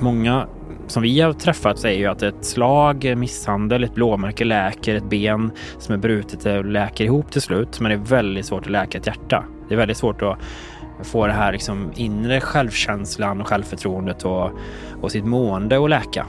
[0.00, 0.46] många
[0.86, 5.50] som vi har träffat säger ju att ett slag, misshandel, ett blåmärke läker, ett ben
[5.78, 7.80] som är brutet läker ihop till slut.
[7.80, 9.44] Men det är väldigt svårt att läka ett hjärta.
[9.68, 10.38] Det är väldigt svårt att
[11.02, 14.50] få det här liksom inre självkänslan och självförtroendet och,
[15.00, 16.26] och sitt mående att läka.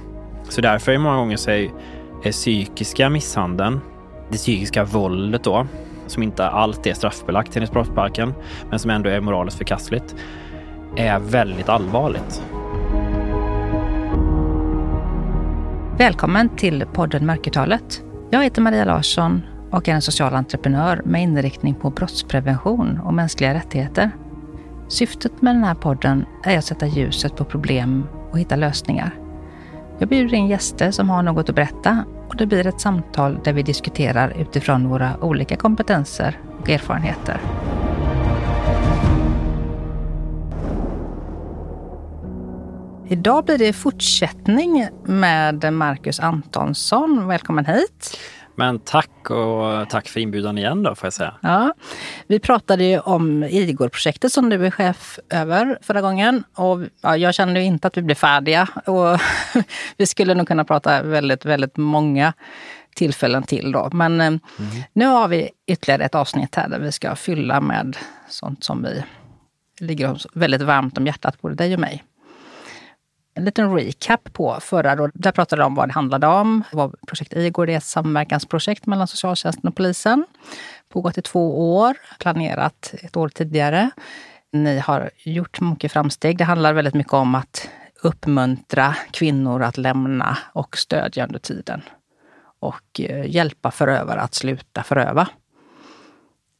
[0.50, 1.70] Så därför är många gånger så är,
[2.24, 3.80] är psykiska misshandeln,
[4.30, 5.68] det psykiska våldet då,
[6.08, 8.34] som inte alltid är straffbelagt enligt brottsbalken,
[8.70, 10.16] men som ändå är moraliskt förkastligt,
[10.96, 12.44] är väldigt allvarligt.
[16.00, 18.04] Välkommen till podden Mörkertalet.
[18.30, 23.54] Jag heter Maria Larsson och är en social entreprenör med inriktning på brottsprevention och mänskliga
[23.54, 24.12] rättigheter.
[24.88, 29.20] Syftet med den här podden är att sätta ljuset på problem och hitta lösningar.
[29.98, 33.54] Jag bjuder in gäster som har något att berätta och det blir ett samtal där
[33.54, 37.42] vi diskuterar utifrån våra olika kompetenser och erfarenheter.
[43.12, 47.28] Idag blir det fortsättning med Marcus Antonsson.
[47.28, 48.20] Välkommen hit.
[48.56, 51.34] Men tack och tack för inbjudan igen då får jag säga.
[51.42, 51.74] Ja,
[52.28, 56.44] vi pratade ju om Igor-projektet som du är chef över förra gången.
[56.54, 58.68] Och ja, jag kände ju inte att vi blev färdiga.
[58.86, 59.20] Och
[59.98, 62.34] vi skulle nog kunna prata väldigt, väldigt många
[62.96, 63.90] tillfällen till då.
[63.94, 64.40] Men mm.
[64.94, 67.98] nu har vi ytterligare ett avsnitt här där vi ska fylla med
[68.30, 69.04] sånt som vi
[69.80, 72.04] ligger väldigt varmt om hjärtat, både dig och mig
[73.40, 74.96] en liten recap på förra.
[74.96, 75.10] Då.
[75.14, 76.64] Där pratade de om vad det handlade om.
[76.72, 80.26] Vad projekt Igor är ett samverkansprojekt mellan socialtjänsten och polisen.
[80.90, 83.90] Pågått i två år, planerat ett år tidigare.
[84.54, 86.38] Ni har gjort mycket framsteg.
[86.38, 87.70] Det handlar väldigt mycket om att
[88.04, 91.82] uppmuntra kvinnor att lämna och stödja under tiden.
[92.60, 95.28] Och eh, hjälpa förövare att sluta föröva.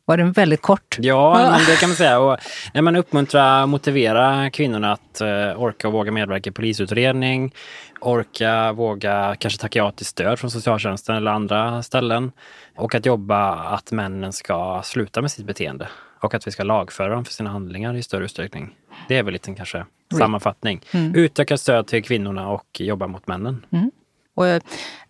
[0.10, 0.98] Var den väldigt kort?
[1.00, 2.20] Ja, men det kan man säga.
[2.20, 2.38] Och,
[2.74, 7.54] nej, man uppmuntra och motivera kvinnorna att uh, orka och våga medverka i polisutredning.
[8.02, 12.32] Orka, våga kanske tacka ja till stöd från socialtjänsten eller andra ställen.
[12.76, 15.88] Och att jobba att männen ska sluta med sitt beteende.
[16.20, 18.70] Och att vi ska lagföra dem för sina handlingar i större utsträckning.
[19.08, 19.86] Det är väl lite kanske
[20.18, 20.82] sammanfattning.
[20.92, 21.16] Mm.
[21.16, 23.66] Utökat stöd till kvinnorna och jobba mot männen.
[23.72, 23.92] Mm.
[24.36, 24.62] Och eh,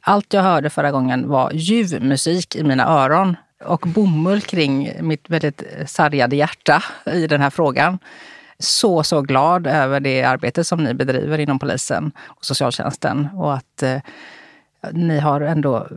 [0.01, 3.35] allt jag hörde förra gången var ljuv musik i mina öron
[3.65, 6.83] och bomull kring mitt väldigt sargade hjärta
[7.13, 7.99] i den här frågan.
[8.59, 13.83] Så, så glad över det arbete som ni bedriver inom polisen och socialtjänsten och att
[13.83, 13.97] eh,
[14.91, 15.87] ni har ändå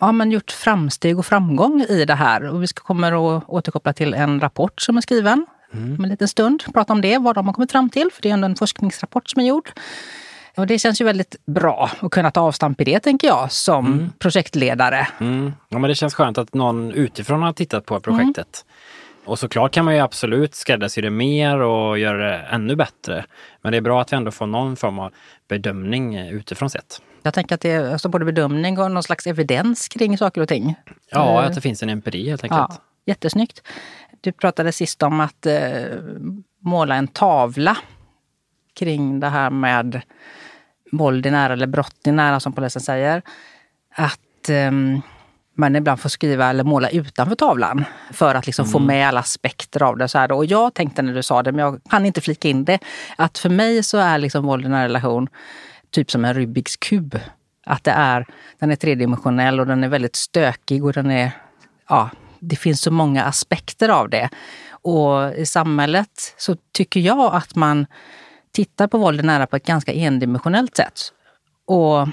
[0.00, 2.44] ja, men gjort framsteg och framgång i det här.
[2.44, 5.96] Och vi ska kommer att återkoppla till en rapport som är skriven mm.
[5.98, 6.64] om en liten stund.
[6.72, 9.30] Prata om det, vad de har kommit fram till, för det är ändå en forskningsrapport
[9.30, 9.70] som är gjord.
[10.56, 13.86] Och det känns ju väldigt bra att kunna ta avstamp i det, tänker jag, som
[13.86, 14.12] mm.
[14.18, 15.08] projektledare.
[15.20, 15.52] Mm.
[15.68, 18.64] Ja, men det känns skönt att någon utifrån har tittat på projektet.
[18.66, 18.74] Mm.
[19.24, 23.24] Och såklart kan man ju absolut skräddarsy det mer och göra det ännu bättre.
[23.62, 25.12] Men det är bra att vi ändå får någon form av
[25.48, 27.02] bedömning utifrån sett.
[27.22, 30.48] Jag tänker att det är alltså både bedömning och någon slags evidens kring saker och
[30.48, 30.74] ting.
[31.10, 32.66] Ja, att det finns en empiri helt enkelt.
[32.68, 32.76] Ja,
[33.06, 33.62] jättesnyggt.
[34.20, 35.82] Du pratade sist om att eh,
[36.60, 37.76] måla en tavla
[38.74, 40.00] kring det här med
[40.96, 43.22] våld i nära eller brott i nära som polisen säger.
[43.94, 45.02] Att um,
[45.56, 48.72] man ibland får skriva eller måla utanför tavlan för att liksom mm.
[48.72, 50.08] få med alla aspekter av det.
[50.08, 52.64] Så här Och jag tänkte när du sa det, men jag kan inte flika in
[52.64, 52.78] det,
[53.16, 55.28] att för mig så är liksom våld i nära relation
[55.90, 57.18] typ som en Rubiks kub.
[57.66, 58.26] Att det är,
[58.58, 61.30] den är tredimensionell och den är väldigt stökig och den är,
[61.88, 64.28] ja, det finns så många aspekter av det.
[64.70, 67.86] Och i samhället så tycker jag att man
[68.54, 71.00] tittar på våld nära på ett ganska endimensionellt sätt.
[71.66, 72.08] Och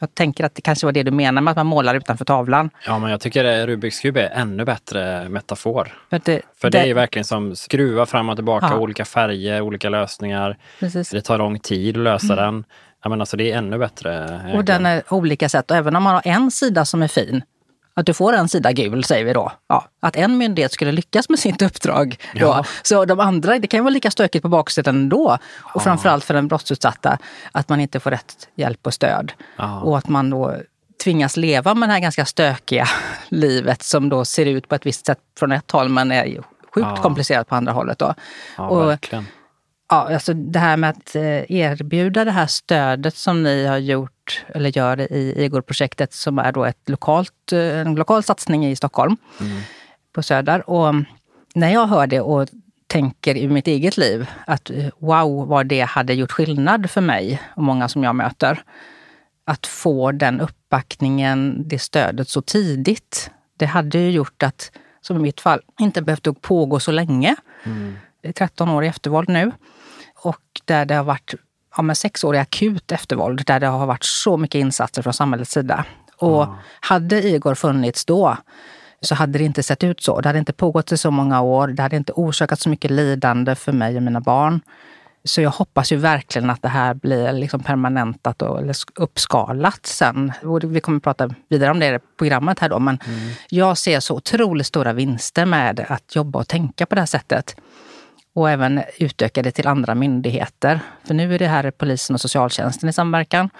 [0.00, 2.70] jag tänker att det kanske var det du menar med att man målar utanför tavlan.
[2.86, 5.92] Ja, men jag tycker att Rubiks kub är ännu bättre metafor.
[6.10, 8.78] För det, För det, det är verkligen som skruva fram och tillbaka, ja.
[8.78, 10.58] olika färger, olika lösningar.
[10.80, 11.10] Precis.
[11.10, 12.44] Det tar lång tid att lösa mm.
[12.44, 12.64] den.
[13.02, 14.40] Ja, men alltså det är ännu bättre.
[14.56, 15.70] Och den är olika sätt.
[15.70, 17.42] Och även om man har en sida som är fin
[17.96, 19.52] att du får en sida gul, säger vi då.
[19.68, 22.18] Ja, att en myndighet skulle lyckas med sitt uppdrag.
[22.34, 22.40] Då.
[22.40, 22.64] Ja.
[22.82, 25.38] Så de andra, det kan ju vara lika stökigt på baksidan ändå.
[25.58, 25.80] Och ja.
[25.80, 27.18] framförallt för den brottsutsatta,
[27.52, 29.32] att man inte får rätt hjälp och stöd.
[29.56, 29.80] Ja.
[29.80, 30.56] Och att man då
[31.04, 32.88] tvingas leva med det här ganska stökiga
[33.28, 36.42] livet som då ser ut på ett visst sätt från ett håll men är
[36.74, 37.98] sjukt komplicerat på andra hållet.
[37.98, 38.14] Då.
[38.56, 39.26] Och, verkligen.
[39.88, 44.44] Ja, alltså det här med att eh, erbjuda det här stödet som ni har gjort,
[44.48, 49.16] eller gör i Igor-projektet som är då ett lokalt, eh, en lokal satsning i Stockholm,
[49.40, 49.62] mm.
[50.12, 50.70] på Söder.
[50.70, 50.94] Och
[51.54, 52.48] när jag hör det och
[52.86, 57.42] tänker i mitt eget liv att eh, wow, vad det hade gjort skillnad för mig
[57.56, 58.62] och många som jag möter.
[59.44, 63.30] Att få den uppbackningen, det stödet så tidigt.
[63.56, 67.36] Det hade ju gjort att, som i mitt fall, inte behövt pågå så länge.
[67.64, 67.94] Mm.
[68.32, 69.52] 13 år i eftervåld nu
[70.14, 71.34] och där det har varit
[71.76, 75.12] ja, men sex år i akut eftervåld där det har varit så mycket insatser från
[75.12, 75.84] samhällets sida.
[76.16, 76.56] Och mm.
[76.80, 78.36] hade Igor funnits då
[79.00, 80.20] så hade det inte sett ut så.
[80.20, 81.68] Det hade inte pågått i så många år.
[81.68, 84.60] Det hade inte orsakat så mycket lidande för mig och mina barn.
[85.24, 90.32] Så jag hoppas ju verkligen att det här blir liksom permanentat och, eller uppskalat sen.
[90.64, 92.78] Vi kommer att prata vidare om det i programmet här då.
[92.78, 93.30] Men mm.
[93.48, 97.56] jag ser så otroligt stora vinster med att jobba och tänka på det här sättet.
[98.36, 100.80] Och även utöka det till andra myndigheter.
[101.04, 103.50] För nu är det här polisen och socialtjänsten i samverkan.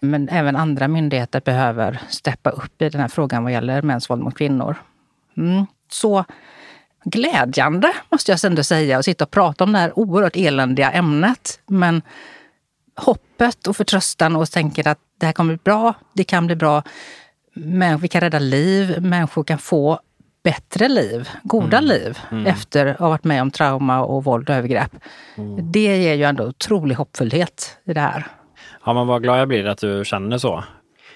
[0.00, 4.22] Men även andra myndigheter behöver steppa upp i den här frågan vad gäller mäns våld
[4.22, 4.76] mot kvinnor.
[5.36, 5.66] Mm.
[5.90, 6.24] Så
[7.04, 11.60] glädjande, måste jag ändå säga, att sitta och prata om det här oerhört eländiga ämnet.
[11.66, 12.02] Men
[12.96, 16.82] hoppet och förtröstan och tänker att det här kommer bli bra, det kan bli bra.
[17.54, 20.00] Men vi kan rädda liv, människor kan få
[20.46, 21.88] bättre liv, goda mm.
[21.88, 22.46] liv mm.
[22.46, 24.92] efter att ha varit med om trauma och våld och övergrepp.
[25.36, 25.72] Mm.
[25.72, 28.26] Det ger ju ändå otrolig hoppfullhet i det här.
[28.84, 30.64] Ja, men vad glad jag blir att du känner så.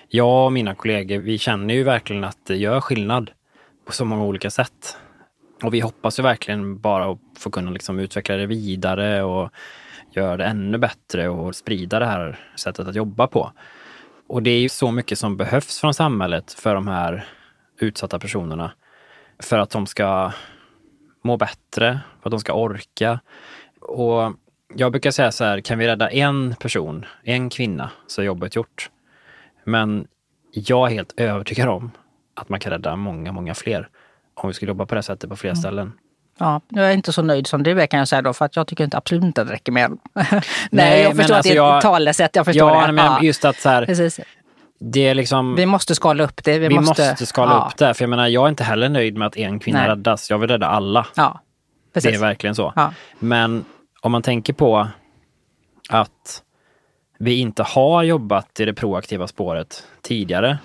[0.08, 3.30] Jag och mina kollegor, vi känner ju verkligen att det gör skillnad
[3.86, 4.96] på så många olika sätt.
[5.62, 9.50] Och vi hoppas ju verkligen bara att få kunna liksom utveckla det vidare och
[10.12, 13.52] göra det ännu bättre och sprida det här sättet att jobba på.
[14.28, 17.24] Och det är ju så mycket som behövs från samhället för de här
[17.80, 18.72] utsatta personerna.
[19.40, 20.32] För att de ska
[21.22, 23.20] må bättre, för att de ska orka.
[23.80, 24.32] Och
[24.74, 28.56] jag brukar säga så här, kan vi rädda en person, en kvinna, så är jobbet
[28.56, 28.90] gjort.
[29.64, 30.06] Men
[30.52, 31.90] jag är helt övertygad om
[32.34, 33.88] att man kan rädda många, många fler
[34.34, 35.56] om vi skulle jobba på det sättet på fler mm.
[35.60, 35.92] ställen.
[36.38, 38.56] Ja, jag är inte så nöjd som du är kan jag säga då, för att
[38.56, 41.42] jag tycker inte, absolut inte att det räcker med Nej, Nej jag förstår alltså att
[41.42, 42.92] det är jag, ett talesätt, jag förstår ja, det.
[42.92, 44.22] Men ja, just att så här.
[44.80, 46.58] Det är liksom, vi måste skala upp det.
[46.58, 47.68] Vi, vi måste, måste, skala ja.
[47.70, 47.94] upp det.
[47.94, 49.88] För jag menar, jag är inte heller nöjd med att en kvinna Nej.
[49.88, 50.30] räddas.
[50.30, 51.06] Jag vill rädda alla.
[51.14, 51.40] Ja,
[51.94, 52.10] precis.
[52.10, 52.72] Det är verkligen så.
[52.76, 52.92] Ja.
[53.18, 53.64] Men
[54.00, 54.88] om man tänker på
[55.88, 56.42] att
[57.18, 60.58] vi inte har jobbat i det proaktiva spåret tidigare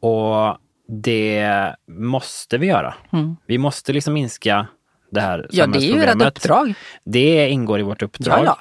[0.00, 0.56] och
[0.88, 2.94] det måste vi göra.
[3.12, 3.36] Mm.
[3.46, 4.66] Vi måste liksom minska
[5.10, 6.74] det här Ja, det är ju ert uppdrag.
[7.04, 8.44] Det ingår i vårt uppdrag.
[8.44, 8.58] Ja.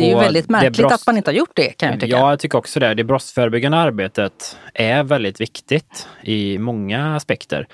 [0.00, 0.94] Det är ju väldigt märkligt brost...
[0.94, 2.16] att man inte har gjort det kan jag tycka.
[2.16, 2.94] Ja, jag tycker också det.
[2.94, 7.66] Det brottsförebyggande arbetet är väldigt viktigt i många aspekter.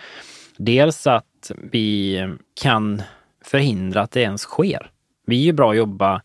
[0.56, 2.19] Dels att vi
[2.62, 3.02] kan
[3.44, 4.90] förhindra att det ens sker.
[5.26, 6.23] Vi är ju bra att jobba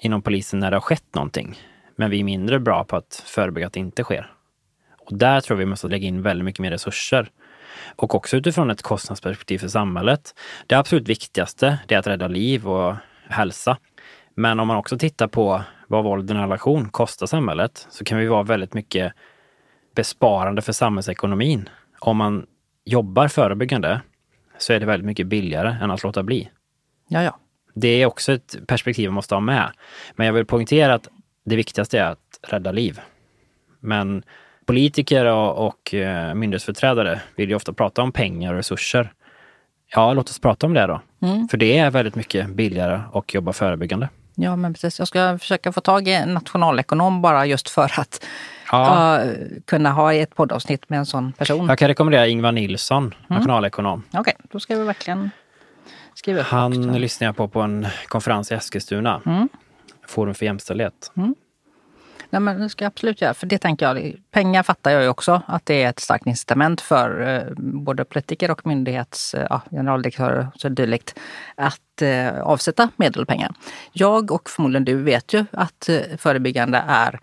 [0.00, 1.58] inom polisen när det har skett någonting.
[1.96, 4.32] Men vi är mindre bra på att förebygga att det inte sker.
[4.98, 7.30] Och där tror vi måste lägga in väldigt mycket mer resurser.
[7.96, 10.34] Och också utifrån ett kostnadsperspektiv för samhället.
[10.66, 12.94] Det absolut viktigaste är att rädda liv och
[13.28, 13.76] hälsa.
[14.38, 18.18] Men om man också tittar på vad våld i en relation kostar samhället så kan
[18.18, 19.12] vi vara väldigt mycket
[19.94, 21.68] besparande för samhällsekonomin.
[21.98, 22.46] Om man
[22.84, 24.00] jobbar förebyggande
[24.58, 26.50] så är det väldigt mycket billigare än att låta bli.
[27.08, 27.38] Ja, ja.
[27.74, 29.72] Det är också ett perspektiv man måste ha med.
[30.16, 31.08] Men jag vill poängtera att
[31.44, 33.00] det viktigaste är att rädda liv.
[33.80, 34.22] Men
[34.66, 39.12] politiker och, och eh, myndighetsföreträdare vill ju ofta prata om pengar och resurser.
[39.94, 41.00] Ja, låt oss prata om det då.
[41.22, 41.48] Mm.
[41.48, 44.08] För det är väldigt mycket billigare att jobba förebyggande.
[44.40, 44.98] Ja, men precis.
[44.98, 48.24] Jag ska försöka få tag i en nationalekonom bara just för att
[48.72, 49.20] ja.
[49.24, 49.32] uh,
[49.64, 51.68] kunna ha ett poddavsnitt med en sån person.
[51.68, 53.14] Jag kan rekommendera Ingvar Nilsson, mm.
[53.28, 54.04] nationalekonom.
[54.08, 55.30] Okej, okay, då ska vi verkligen
[56.14, 59.20] skriva upp Han lyssnar jag på på en konferens i Eskilstuna.
[59.26, 59.48] Mm.
[60.06, 61.12] Forum för jämställdhet.
[61.16, 61.34] Mm.
[62.30, 63.34] Nej, men det ska jag absolut göra.
[63.34, 66.80] För det tänker jag, pengar fattar jag ju också att det är ett starkt incitament
[66.80, 71.18] för eh, både politiker och myndighets eh, ja, generaldirektörer och så dylikt
[71.54, 73.54] att eh, avsätta medel och pengar.
[73.92, 77.20] Jag och förmodligen du vet ju att eh, förebyggande är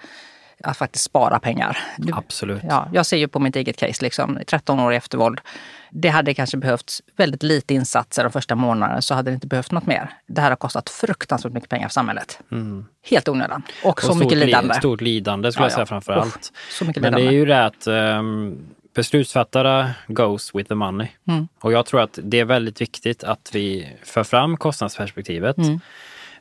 [0.68, 1.78] att faktiskt spara pengar.
[1.98, 2.62] Du, Absolut.
[2.70, 5.42] Ja, jag ser ju på mitt eget case, liksom, 13 år i eftervåld.
[5.90, 9.72] Det hade kanske behövts väldigt lite insatser de första månaderna så hade det inte behövt
[9.72, 10.10] något mer.
[10.28, 12.40] Det här har kostat fruktansvärt mycket pengar för samhället.
[12.52, 12.86] Mm.
[13.10, 13.64] Helt onödan.
[13.84, 14.74] Och, och så mycket lidande.
[14.74, 16.22] Stort lidande skulle ja, jag säga framför ja.
[16.22, 16.52] allt.
[16.70, 21.08] så mycket Men det är ju det att um, beslutsfattare goes with the money.
[21.28, 21.48] Mm.
[21.62, 25.58] Och jag tror att det är väldigt viktigt att vi för fram kostnadsperspektivet.
[25.58, 25.80] Mm.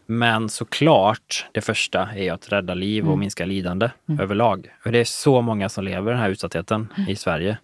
[0.07, 3.21] Men såklart, det första är att rädda liv och mm.
[3.21, 4.21] minska lidande mm.
[4.21, 4.75] överlag.
[4.83, 7.11] För det är så många som lever i den här utsattheten mm.
[7.11, 7.59] i Sverige.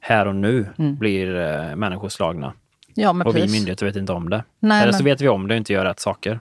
[0.00, 0.96] Här och nu mm.
[0.96, 2.52] blir eh, människor slagna.
[2.94, 3.50] Ja, och precis.
[3.50, 4.44] vi myndigheter vet inte om det.
[4.60, 6.40] Nej, eller så vet vi om det och inte gör rätt saker.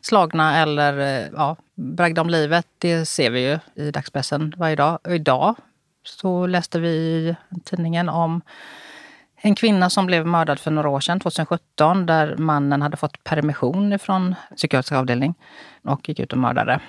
[0.00, 4.98] Slagna eller eh, ja, bragda om livet, det ser vi ju i dagspressen varje dag.
[5.04, 5.54] Och idag
[6.02, 8.40] så läste vi i tidningen om
[9.40, 13.98] en kvinna som blev mördad för några år sedan, 2017, där mannen hade fått permission
[13.98, 15.34] från psykiatrisk avdelning
[15.82, 16.80] och gick ut och mördade.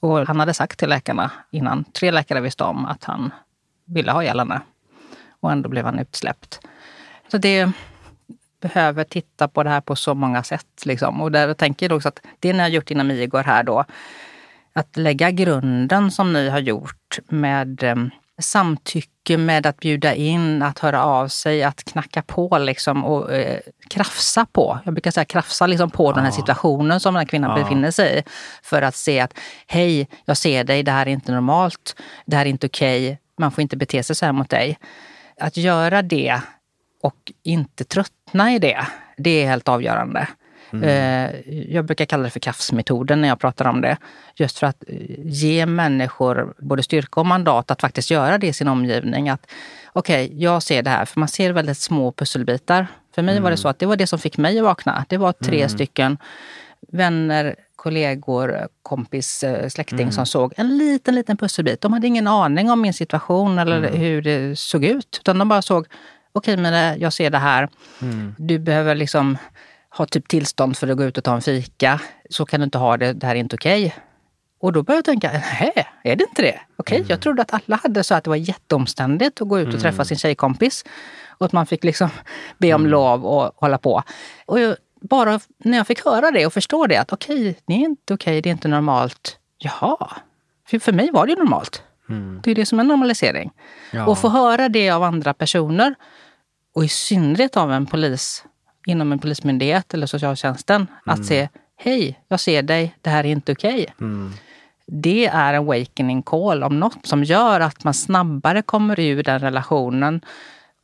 [0.00, 3.30] Och han hade sagt till läkarna innan, tre läkare visste om att han
[3.84, 4.60] ville ha ihjäl henne.
[5.40, 6.60] Och ändå blev han utsläppt.
[7.28, 7.72] Så det
[8.60, 10.86] behöver titta på det här på så många sätt.
[10.86, 11.20] Liksom.
[11.20, 13.84] Och där tänker jag också att det ni har gjort inom Igor här då,
[14.72, 17.96] att lägga grunden som ni har gjort med eh,
[18.38, 23.60] samtycke med att bjuda in, att höra av sig, att knacka på liksom och eh,
[23.90, 24.78] krafsa på.
[24.84, 26.12] Jag brukar säga krafsa liksom på ja.
[26.14, 27.64] den här situationen som den här kvinnan ja.
[27.64, 28.22] befinner sig i.
[28.62, 32.46] För att se att hej, jag ser dig, det här är inte normalt, det här
[32.46, 34.78] är inte okej, okay, man får inte bete sig så här mot dig.
[35.40, 36.40] Att göra det
[37.02, 38.86] och inte tröttna i det,
[39.16, 40.28] det är helt avgörande.
[40.82, 40.88] Mm.
[40.88, 43.96] Eh, jag brukar kalla det för kaffsmetoden när jag pratar om det.
[44.34, 48.52] Just för att eh, ge människor både styrka och mandat att faktiskt göra det i
[48.52, 49.28] sin omgivning.
[49.28, 49.46] Att
[49.92, 51.04] okej, okay, jag ser det här.
[51.04, 52.86] För man ser väldigt små pusselbitar.
[53.14, 53.42] För mig mm.
[53.42, 53.62] var det mm.
[53.62, 55.04] så att det var det som fick mig att vakna.
[55.08, 55.68] Det var tre mm.
[55.68, 56.18] stycken
[56.92, 60.12] vänner, kollegor, kompis, eh, släkting mm.
[60.12, 61.80] som såg en liten, liten pusselbit.
[61.80, 64.00] De hade ingen aning om min situation eller mm.
[64.00, 65.18] hur det såg ut.
[65.20, 65.86] Utan de bara såg,
[66.32, 67.68] okej okay, Mine, jag ser det här.
[68.02, 68.34] Mm.
[68.38, 69.38] Du behöver liksom
[69.96, 72.00] ha typ tillstånd för att gå ut och ta en fika.
[72.30, 73.86] Så kan du inte ha det, det här är inte okej.
[73.86, 74.00] Okay.
[74.60, 76.48] Och då började jag tänka, nej, är det inte det?
[76.48, 77.06] Okej, okay, mm.
[77.08, 79.94] jag trodde att alla hade så att det var jätteomständigt att gå ut och träffa
[79.94, 80.04] mm.
[80.04, 80.84] sin tjejkompis.
[81.38, 82.08] Och att man fick liksom
[82.58, 82.90] be om mm.
[82.90, 84.02] lov och hålla på.
[84.46, 87.72] Och jag, bara när jag fick höra det och förstå det, att okej, okay, det
[87.72, 89.38] är inte okej, det är inte normalt.
[89.58, 90.16] Jaha,
[90.68, 91.82] för, för mig var det normalt.
[92.08, 92.40] Mm.
[92.44, 93.50] Det är det som är normalisering.
[93.90, 94.06] Ja.
[94.06, 95.94] Och få höra det av andra personer
[96.74, 98.44] och i synnerhet av en polis
[98.84, 100.76] inom en polismyndighet eller socialtjänsten.
[100.76, 100.90] Mm.
[101.04, 103.74] Att se, hej, jag ser dig, det här är inte okej.
[103.74, 103.86] Okay.
[104.00, 104.32] Mm.
[104.86, 109.38] Det är en awakening call om något som gör att man snabbare kommer ur den
[109.38, 110.20] relationen.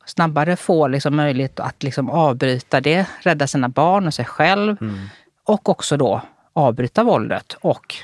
[0.05, 4.77] Snabbare får liksom möjlighet att liksom avbryta det, rädda sina barn och sig själv.
[4.81, 4.99] Mm.
[5.43, 6.21] Och också då
[6.53, 7.95] avbryta våldet och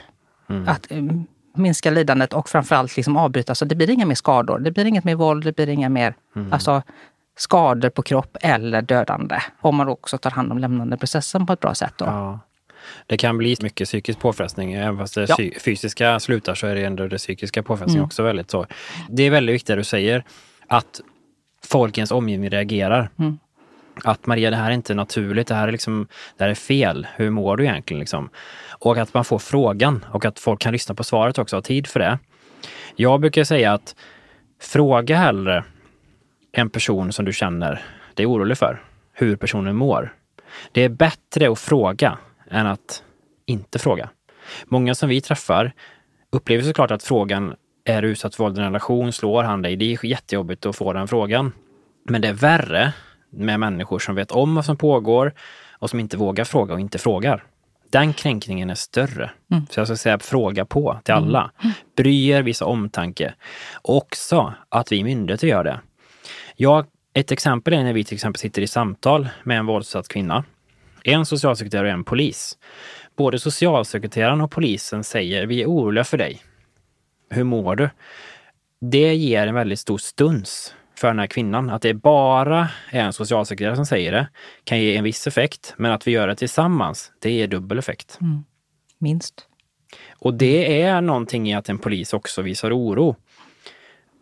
[0.50, 0.68] mm.
[0.68, 4.60] att um, minska lidandet och framförallt liksom avbryta så det blir inga mer skador.
[4.60, 6.54] Det blir inget mer våld, det blir inga mer mm.
[6.54, 6.82] alltså,
[7.38, 9.40] skador på kropp eller dödande.
[9.62, 11.94] Om man också tar hand om lämnandeprocessen på ett bra sätt.
[11.98, 12.06] Då.
[12.06, 12.40] Ja.
[13.08, 14.74] Det kan bli mycket psykisk påfrestning.
[14.74, 15.38] Även fast det ja.
[15.62, 18.06] fysiska slutar så är det ändå det psykiska påfrestningen mm.
[18.06, 18.66] också väldigt så.
[19.10, 20.24] Det är väldigt viktigt det du säger,
[20.68, 21.02] att
[21.66, 23.10] folk i ens omgivning reagerar.
[23.20, 23.40] Mm.
[24.04, 27.08] Att Maria, det här är inte naturligt, det här är, liksom, det här är fel.
[27.16, 28.00] Hur mår du egentligen?
[28.00, 28.30] Liksom?
[28.80, 31.88] Och att man får frågan och att folk kan lyssna på svaret också, ha tid
[31.88, 32.20] för det.
[32.96, 33.96] Jag brukar säga att
[34.62, 35.64] fråga hellre
[36.52, 37.82] en person som du känner
[38.14, 38.82] dig orolig för,
[39.14, 40.14] hur personen mår.
[40.72, 42.18] Det är bättre att fråga
[42.50, 43.04] än att
[43.46, 44.10] inte fråga.
[44.66, 45.72] Många som vi träffar
[46.32, 49.14] upplever såklart att frågan är du utsatt för våld i en relation?
[49.14, 49.76] Slår han dig?
[49.76, 51.52] Det är jättejobbigt att få den frågan.
[52.10, 52.94] Men det är värre
[53.30, 55.34] med människor som vet om vad som pågår
[55.72, 57.44] och som inte vågar fråga och inte frågar.
[57.90, 59.32] Den kränkningen är större.
[59.52, 59.66] Mm.
[59.70, 61.52] Så jag ska säga fråga på till alla.
[61.64, 61.74] Mm.
[61.98, 63.34] Bry er, visa omtanke.
[63.82, 65.80] Också att vi myndigheter gör det.
[66.60, 70.44] Ja, ett exempel är när vi till exempel sitter i samtal med en våldsutsatt kvinna.
[71.04, 72.58] En socialsekreterare och en polis.
[73.16, 76.42] Både socialsekreteraren och polisen säger vi är oroliga för dig.
[77.30, 77.90] Hur mår du?
[78.82, 81.70] Det ger en väldigt stor stuns för den här kvinnan.
[81.70, 84.28] Att det bara är en socialsekreterare som säger det
[84.64, 88.18] kan ge en viss effekt, men att vi gör det tillsammans, det ger dubbel effekt.
[88.22, 88.44] Mm.
[88.98, 89.48] Minst.
[90.20, 93.16] Och det är någonting i att en polis också visar oro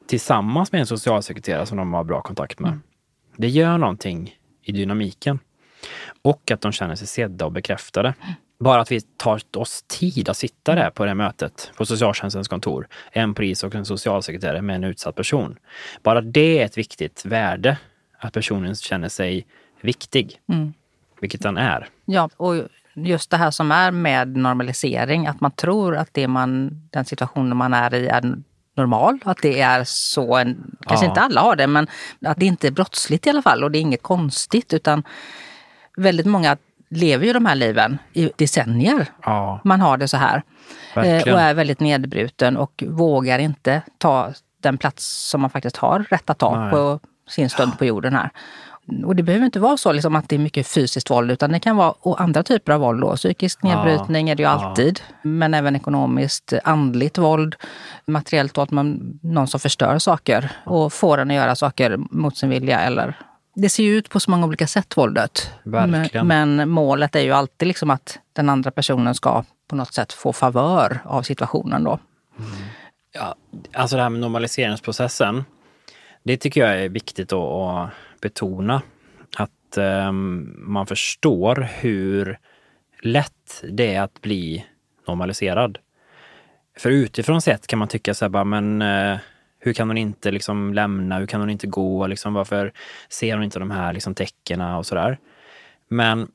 [0.07, 2.69] tillsammans med en socialsekreterare som de har bra kontakt med.
[2.69, 2.81] Mm.
[3.37, 5.39] Det gör någonting i dynamiken.
[6.21, 8.13] Och att de känner sig sedda och bekräftade.
[8.59, 12.47] Bara att vi tar oss tid att sitta där på det här mötet på socialtjänstens
[12.47, 12.87] kontor.
[13.11, 15.57] En polis och en socialsekreterare med en utsatt person.
[16.03, 17.77] Bara det är ett viktigt värde.
[18.17, 19.45] Att personen känner sig
[19.81, 20.39] viktig.
[20.49, 20.73] Mm.
[21.19, 21.89] Vilket den är.
[22.05, 22.55] Ja, och
[22.93, 25.27] just det här som är med normalisering.
[25.27, 28.35] Att man tror att det man, den situationen man är i är
[28.75, 29.19] normal.
[29.25, 31.09] Att det är så, en, kanske ja.
[31.09, 31.87] inte alla har det, men
[32.25, 34.73] att det inte är brottsligt i alla fall och det är inget konstigt.
[34.73, 35.03] Utan
[35.97, 36.57] väldigt många
[36.89, 39.05] lever ju de här liven i decennier.
[39.23, 39.59] Ja.
[39.63, 40.43] Man har det så här.
[40.95, 41.33] Verkligen.
[41.33, 46.29] Och är väldigt nedbruten och vågar inte ta den plats som man faktiskt har rätt
[46.29, 46.71] att ta Nej.
[46.71, 48.29] på sin stund på jorden här.
[49.05, 51.59] Och det behöver inte vara så liksom att det är mycket fysiskt våld utan det
[51.59, 53.01] kan vara och andra typer av våld.
[53.01, 53.15] Då.
[53.15, 54.99] Psykisk nedbrytning ja, är det ju alltid.
[55.07, 55.15] Ja.
[55.29, 57.55] Men även ekonomiskt, andligt våld,
[58.07, 62.49] materiellt våld, man, någon som förstör saker och får en att göra saker mot sin
[62.49, 62.79] vilja.
[62.79, 63.17] Eller,
[63.55, 65.51] det ser ju ut på så många olika sätt, våldet.
[65.63, 70.13] Men, men, målet är ju alltid liksom att den andra personen ska på något sätt
[70.13, 71.83] få favör av situationen.
[71.83, 71.99] Då.
[72.39, 72.51] Mm.
[73.13, 73.35] Ja,
[73.73, 75.45] alltså det här med normaliseringsprocessen.
[76.23, 77.89] Det tycker jag är viktigt att
[78.25, 78.81] betona
[79.37, 82.39] att ehm, man förstår hur
[83.01, 84.65] lätt det är att bli
[85.07, 85.77] normaliserad.
[86.77, 89.17] För utifrån sett kan man tycka så här bara, men eh,
[89.59, 91.19] hur kan hon inte liksom lämna?
[91.19, 92.07] Hur kan hon inte gå?
[92.07, 92.73] Liksom, varför
[93.09, 95.17] ser hon inte de här liksom tecknen och sådär?
[95.87, 96.27] Men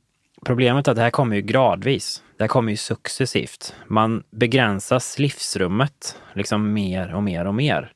[0.45, 2.23] Problemet är att det här kommer ju gradvis.
[2.37, 3.75] Det här kommer ju successivt.
[3.87, 7.93] Man begränsas livsrummet liksom mer och mer och mer.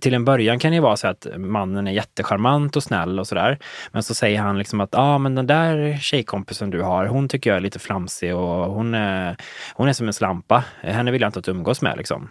[0.00, 3.58] Till en början kan det vara så att mannen är jättecharmant och snäll och sådär.
[3.92, 7.28] Men så säger han liksom att ja, ah, men den där tjejkompisen du har, hon
[7.28, 9.36] tycker jag är lite flamsig och hon är,
[9.74, 10.64] hon är som en slampa.
[10.80, 12.28] Henne vill jag inte att umgås med liksom.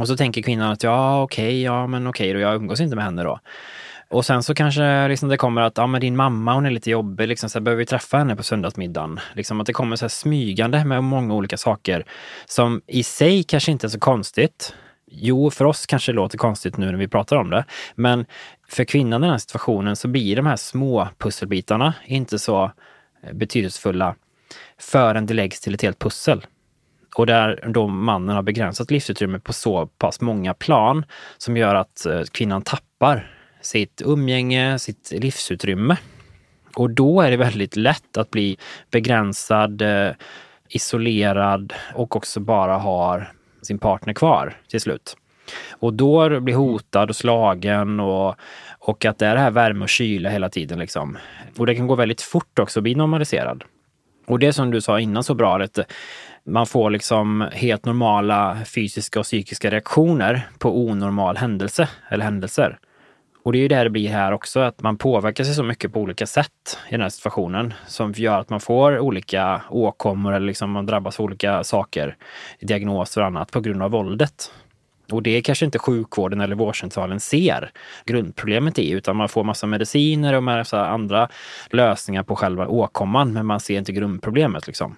[0.00, 2.80] Och så tänker kvinnan att ja, okej, okay, ja, men okej okay, då, jag umgås
[2.80, 3.40] inte med henne då.
[4.10, 6.90] Och sen så kanske liksom det kommer att, ja men din mamma hon är lite
[6.90, 9.20] jobbig, liksom, så här, behöver vi träffa henne på söndagsmiddagen?
[9.34, 12.04] Liksom att det kommer så här smygande med många olika saker
[12.46, 14.74] som i sig kanske inte är så konstigt.
[15.10, 18.26] Jo, för oss kanske det låter konstigt nu när vi pratar om det, men
[18.68, 22.64] för kvinnan i den här situationen så blir de här små pusselbitarna inte så
[23.22, 24.14] eh, betydelsefulla
[24.78, 26.46] förrän det läggs till ett helt pussel.
[27.16, 31.04] Och där då mannen har begränsat livsutrymme på så pass många plan
[31.38, 35.96] som gör att eh, kvinnan tappar sitt umgänge, sitt livsutrymme.
[36.74, 38.56] Och då är det väldigt lätt att bli
[38.90, 40.10] begränsad, eh,
[40.68, 45.16] isolerad och också bara har sin partner kvar till slut.
[45.70, 48.34] Och då blir hotad och slagen och,
[48.78, 50.78] och att det är det här värme och kyla hela tiden.
[50.78, 51.18] Liksom.
[51.58, 53.64] Och det kan gå väldigt fort också att bli normaliserad.
[54.26, 55.78] Och det som du sa innan så bra, att
[56.44, 62.78] man får liksom helt normala fysiska och psykiska reaktioner på onormal händelse eller händelser.
[63.48, 65.92] Och det är ju det det blir här också, att man påverkar sig så mycket
[65.92, 70.46] på olika sätt i den här situationen som gör att man får olika åkommor eller
[70.46, 72.16] liksom man drabbas av olika saker,
[72.60, 74.52] diagnoser och annat på grund av våldet.
[75.12, 77.70] Och det är kanske inte sjukvården eller vårdcentralen ser
[78.04, 81.28] grundproblemet i, utan man får massa mediciner och massa andra
[81.70, 84.66] lösningar på själva åkomman, men man ser inte grundproblemet.
[84.66, 84.96] Liksom.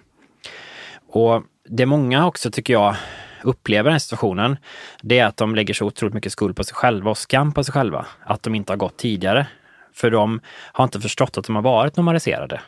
[1.07, 2.95] Och det många också, tycker jag,
[3.43, 4.57] upplever den här situationen,
[5.01, 7.63] det är att de lägger så otroligt mycket skuld på sig själva och skam på
[7.63, 8.05] sig själva.
[8.23, 9.47] Att de inte har gått tidigare.
[9.93, 10.41] För de
[10.73, 12.61] har inte förstått att de har varit normaliserade.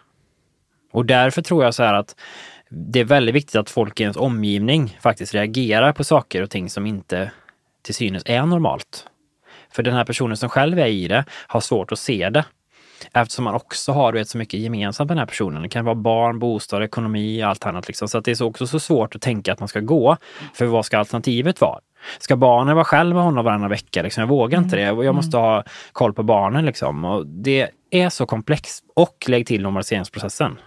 [0.91, 2.15] Och därför tror jag så här att
[2.69, 6.69] det är väldigt viktigt att folk i ens omgivning faktiskt reagerar på saker och ting
[6.69, 7.31] som inte
[7.81, 9.07] till synes är normalt.
[9.71, 12.45] För den här personen som själv är i det har svårt att se det.
[13.13, 15.61] Eftersom man också har vet, så mycket gemensamt med den här personen.
[15.61, 17.87] Det kan vara barn, bostad, ekonomi och allt annat.
[17.87, 18.07] Liksom.
[18.07, 20.17] Så att det är också så svårt att tänka att man ska gå.
[20.53, 21.79] För vad ska alternativet vara?
[22.19, 24.01] Ska barnen vara själv med honom varannan vecka?
[24.01, 24.21] Liksom?
[24.21, 24.81] Jag vågar inte det.
[24.81, 26.65] Jag måste ha koll på barnen.
[26.65, 27.05] Liksom.
[27.05, 28.83] Och det är så komplext.
[28.95, 30.57] Och lägg till normaliseringsprocessen.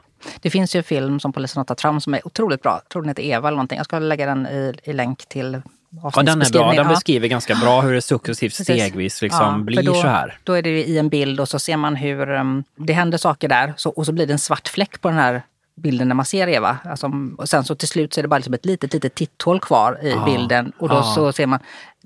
[0.40, 2.72] Det finns ju en film som polisen har tagit fram som är otroligt bra.
[2.82, 3.76] Jag tror den heter Eva eller någonting.
[3.76, 6.72] Jag ska lägga den i, i länk till Ja, den är bra.
[6.72, 10.38] Den beskriver ganska bra hur det successivt stegvis liksom ja, blir då, så här.
[10.44, 13.48] Då är det i en bild och så ser man hur um, det händer saker
[13.48, 15.42] där så, och så blir det en svart fläck på den här
[15.76, 16.78] bilden när man ser Eva.
[16.84, 19.60] Alltså, och sen så till slut så är det bara liksom ett litet, litet titthål
[19.60, 21.02] kvar i ah, bilden och då ah.
[21.02, 21.58] så ser man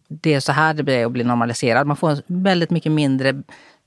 [0.09, 1.87] det är så här det blir att bli normaliserad.
[1.87, 3.43] Man får väldigt mycket mindre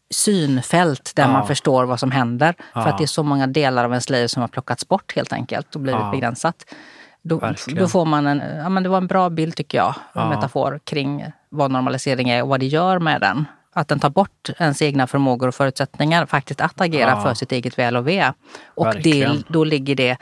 [0.10, 1.32] synfält där ah.
[1.32, 2.56] man förstår vad som händer.
[2.74, 5.34] För att det är så många delar av ens liv som har plockats bort helt
[5.34, 6.66] enkelt och blivit begränsat.
[7.24, 10.30] Då, då, får man en, ja men det var en bra bild tycker jag, en
[10.30, 13.46] metafor kring vad normalisering är och vad det gör med den.
[13.74, 17.22] Att den tar bort ens egna förmågor och förutsättningar faktiskt att agera ja.
[17.22, 18.34] för sitt eget väl och ve.
[18.66, 20.18] Och det, då ligger det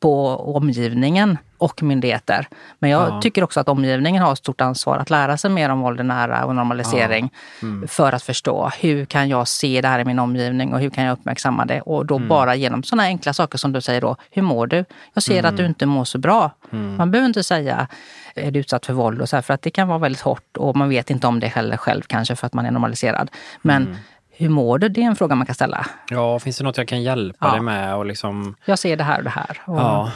[0.00, 2.48] på omgivningen och myndigheter.
[2.78, 3.20] Men jag ja.
[3.20, 6.44] tycker också att omgivningen har ett stort ansvar att lära sig mer om våld nära
[6.44, 7.30] och normalisering.
[7.60, 7.66] Ja.
[7.66, 7.88] Mm.
[7.88, 11.04] För att förstå hur kan jag se det här i min omgivning och hur kan
[11.04, 11.80] jag uppmärksamma det?
[11.80, 12.28] Och då mm.
[12.28, 14.16] bara genom sådana enkla saker som du säger då.
[14.30, 14.84] Hur mår du?
[15.14, 15.48] Jag ser mm.
[15.48, 15.70] att du mm.
[15.70, 16.50] inte mår så bra.
[16.72, 16.96] Mm.
[16.96, 17.88] Man behöver inte säga
[18.36, 20.56] är du utsatt för våld och så här, för att det kan vara väldigt hårt
[20.56, 23.30] och man vet inte om det heller själv kanske för att man är normaliserad.
[23.62, 23.96] Men mm.
[24.30, 24.88] hur mår du?
[24.88, 25.86] Det är en fråga man kan ställa.
[26.10, 27.52] Ja, finns det något jag kan hjälpa ja.
[27.52, 27.96] dig med?
[27.96, 28.56] Och liksom...
[28.64, 29.60] Jag ser det här och det här.
[29.64, 29.78] Och...
[29.78, 30.10] Ja.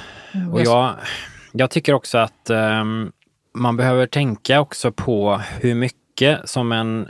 [0.53, 0.97] Och jag,
[1.53, 3.13] jag tycker också att um,
[3.55, 7.09] man behöver tänka också på hur mycket som en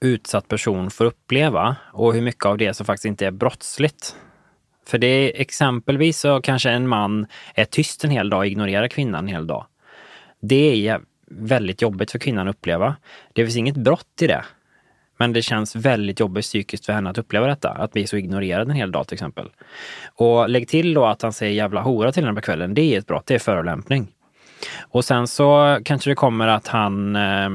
[0.00, 4.16] utsatt person får uppleva och hur mycket av det som faktiskt inte är brottsligt.
[4.86, 8.88] För det är exempelvis så kanske en man är tyst en hel dag och ignorerar
[8.88, 9.66] kvinnan en hel dag.
[10.40, 12.96] Det är väldigt jobbigt för kvinnan att uppleva.
[13.32, 14.44] Det finns inget brott i det.
[15.16, 17.68] Men det känns väldigt jobbigt psykiskt för henne att uppleva detta.
[17.68, 19.50] Att bli så ignorerad en hel dag till exempel.
[20.14, 22.74] Och lägg till då att han säger jävla hora till henne på kvällen.
[22.74, 24.08] Det är ett brott, det är förolämpning.
[24.80, 27.48] Och sen så kanske det kommer att han eh,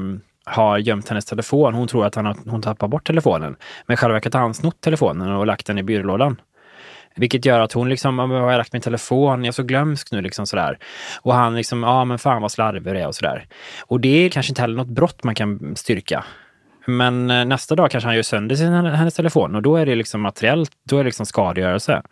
[0.44, 1.74] har gömt hennes telefon.
[1.74, 3.56] Hon tror att han har, hon tappar bort telefonen.
[3.86, 6.40] Men i själva verket har han snott telefonen och lagt den i byrålådan.
[7.16, 9.44] Vilket gör att hon liksom, har jag lagt min telefon?
[9.44, 10.78] Jag är så glömsk nu liksom sådär.
[11.22, 13.46] Och han liksom, ja men fan vad slarvig du är och sådär.
[13.86, 16.24] Och det är kanske inte heller något brott man kan styrka.
[16.86, 19.94] Men eh, nästa dag kanske han gör sönder sin, hennes telefon och då är det
[19.94, 22.02] liksom materiellt, då är det liksom skadegörelse.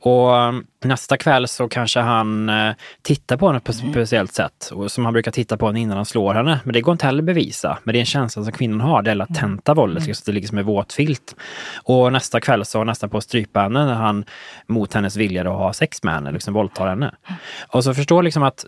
[0.00, 0.52] Och eh,
[0.84, 3.92] nästa kväll så kanske han eh, tittar på henne på ett mm.
[3.92, 6.60] speciellt sätt, och som han brukar titta på henne innan han slår henne.
[6.64, 7.78] Men det går inte heller att bevisa.
[7.84, 9.80] Men det är en känsla som kvinnan har, det latenta mm.
[9.80, 10.14] våldet, mm.
[10.26, 11.36] det ligger som en våt filt.
[11.82, 14.24] Och nästa kväll så har han nästan på att strypa henne när han
[14.66, 17.14] mot hennes vilja då har sex med henne, liksom våldtar henne.
[17.68, 18.64] Och så förstår liksom att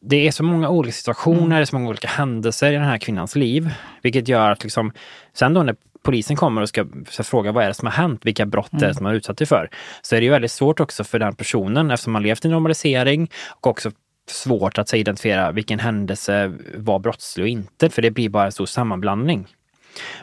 [0.00, 1.66] det är så många olika situationer, mm.
[1.66, 3.74] så många olika händelser i den här kvinnans liv.
[4.02, 4.92] Vilket gör att liksom,
[5.32, 8.20] sen då när polisen kommer och ska, ska fråga vad är det som har hänt,
[8.24, 8.84] vilka brott mm.
[8.84, 9.70] är det som har utsatt dig för,
[10.02, 13.30] så är det ju väldigt svårt också för den personen eftersom man levt i normalisering
[13.60, 13.90] och också
[14.30, 18.66] svårt att identifiera vilken händelse var brottslig och inte, för det blir bara en stor
[18.66, 19.46] sammanblandning.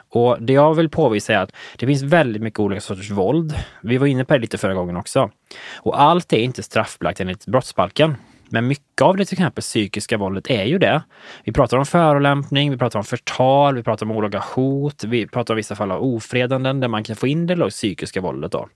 [0.10, 3.56] Och det jag vill påvisa är att det finns väldigt mycket olika sorters våld.
[3.82, 5.32] Vi var inne på det lite förra gången också.
[5.76, 8.16] Och allt är inte straffbelagt enligt brottsbalken.
[8.50, 11.04] Men mycket av det till exempel psykiska våldet är ju det.
[11.44, 15.54] Vi pratar om förolämpning, vi pratar om förtal, vi pratar om olaga hot, vi pratar
[15.54, 18.52] om vissa fall av ofredanden där man kan få in det psykiska våldet.
[18.52, 18.68] Då.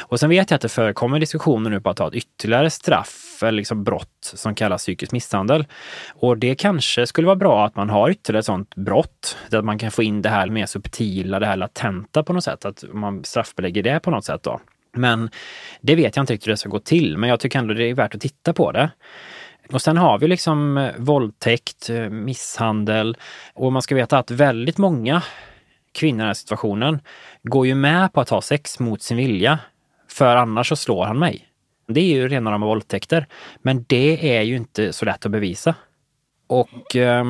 [0.00, 3.42] Och sen vet jag att det förekommer diskussioner nu på att ta ett ytterligare straff
[3.42, 5.66] eller liksom brott som kallas psykisk misshandel.
[6.14, 9.78] Och det kanske skulle vara bra att man har ytterligare ett sådant brott, där man
[9.78, 13.24] kan få in det här mer subtila, det här latenta på något sätt, att man
[13.24, 14.60] straffbelägger det på något sätt då.
[14.92, 15.30] Men
[15.80, 17.84] det vet jag inte riktigt hur det ska gå till, men jag tycker ändå det
[17.84, 18.90] är värt att titta på det.
[19.72, 23.16] Och sen har vi liksom eh, våldtäkt, eh, misshandel
[23.54, 25.22] och man ska veta att väldigt många
[25.92, 27.00] kvinnor i den här situationen
[27.42, 29.58] går ju med på att ha sex mot sin vilja.
[30.08, 31.48] För annars så slår han mig.
[31.88, 33.26] Det är ju rena rama våldtäkter.
[33.62, 35.74] Men det är ju inte så lätt att bevisa.
[36.46, 37.24] Och eh,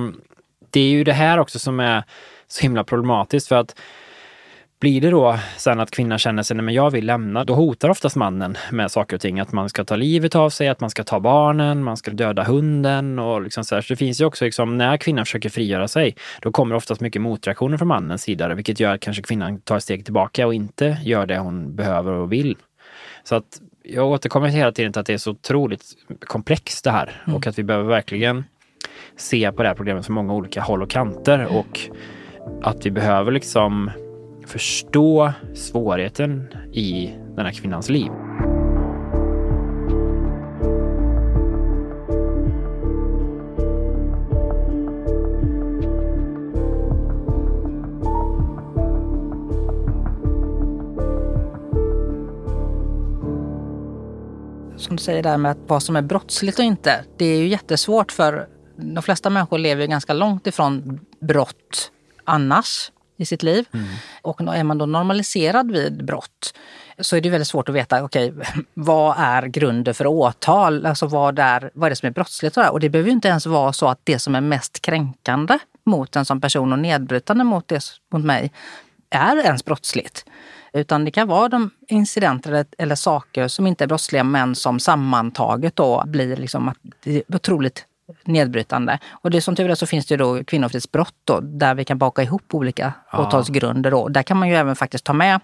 [0.70, 2.04] det är ju det här också som är
[2.46, 3.76] så himla problematiskt för att
[4.82, 7.88] blir det då sen att kvinnan känner sig, nej men jag vill lämna, då hotar
[7.88, 9.40] oftast mannen med saker och ting.
[9.40, 12.44] Att man ska ta livet av sig, att man ska ta barnen, man ska döda
[12.44, 13.82] hunden och liksom så, här.
[13.82, 17.22] så det finns ju också, liksom, när kvinnan försöker frigöra sig, då kommer oftast mycket
[17.22, 20.98] motreaktioner från mannens sida, vilket gör att kanske kvinnan tar ett steg tillbaka och inte
[21.02, 22.56] gör det hon behöver och vill.
[23.24, 25.84] Så att jag återkommer hela tiden till att det är så otroligt
[26.20, 27.36] komplext det här mm.
[27.36, 28.44] och att vi behöver verkligen
[29.16, 31.80] se på det här problemet från många olika håll och kanter och
[32.62, 33.90] att vi behöver liksom
[34.52, 38.10] förstå svårigheten i den här kvinnans liv.
[54.76, 57.04] Som du säger där med vad som är brottsligt och inte.
[57.16, 61.90] Det är ju jättesvårt för de flesta människor lever ganska långt ifrån brott
[62.24, 62.90] annars
[63.22, 63.66] i sitt liv.
[63.72, 63.86] Mm.
[64.22, 66.54] Och är man då normaliserad vid brott
[66.98, 70.86] så är det väldigt svårt att veta, okej, okay, vad är grunden för åtal?
[70.86, 72.56] Alltså vad är, vad är det som är brottsligt?
[72.56, 76.16] Och det behöver ju inte ens vara så att det som är mest kränkande mot
[76.16, 78.52] en som person och nedbrytande mot, det, mot mig
[79.10, 80.24] är ens brottsligt.
[80.72, 85.76] Utan det kan vara de incidenter eller, saker som inte är brottsliga men som sammantaget
[85.76, 86.74] då blir liksom
[87.28, 87.84] otroligt
[88.24, 88.98] nedbrytande.
[89.10, 92.22] Och det som tur är så finns det då kvinnofridsbrott då, där vi kan baka
[92.22, 93.26] ihop olika ja.
[93.26, 93.90] åtalsgrunder.
[93.90, 94.08] Då.
[94.08, 95.40] Där kan man ju även faktiskt ta med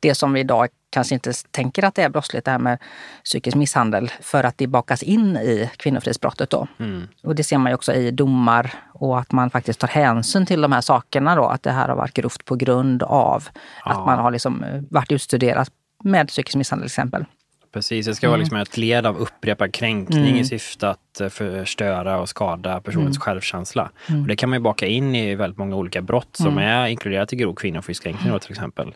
[0.00, 2.78] det som vi idag kanske inte tänker att det är brottsligt, det här med
[3.24, 6.50] psykisk misshandel, för att det bakas in i kvinnofridsbrottet.
[6.50, 6.66] Då.
[6.78, 7.08] Mm.
[7.22, 10.60] Och det ser man ju också i domar och att man faktiskt tar hänsyn till
[10.60, 11.36] de här sakerna.
[11.36, 13.48] Då, att det här har varit grovt på grund av
[13.84, 13.90] ja.
[13.90, 15.70] att man har liksom varit utstuderat
[16.04, 17.24] med psykisk misshandel till exempel.
[17.72, 18.30] Precis, det ska mm.
[18.30, 20.36] vara liksom ett led av upprepad kränkning mm.
[20.36, 23.20] i syfte att eh, förstöra och skada personens mm.
[23.20, 23.90] självkänsla.
[24.08, 24.22] Mm.
[24.22, 26.64] Och det kan man ju baka in i väldigt många olika brott som mm.
[26.64, 28.94] är inkluderat i grov kvinnofridskränkning till exempel.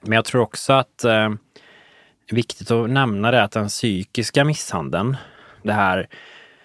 [0.00, 1.30] Men jag tror också att eh,
[2.30, 5.16] viktigt att nämna det att den psykiska misshandeln,
[5.62, 6.08] det här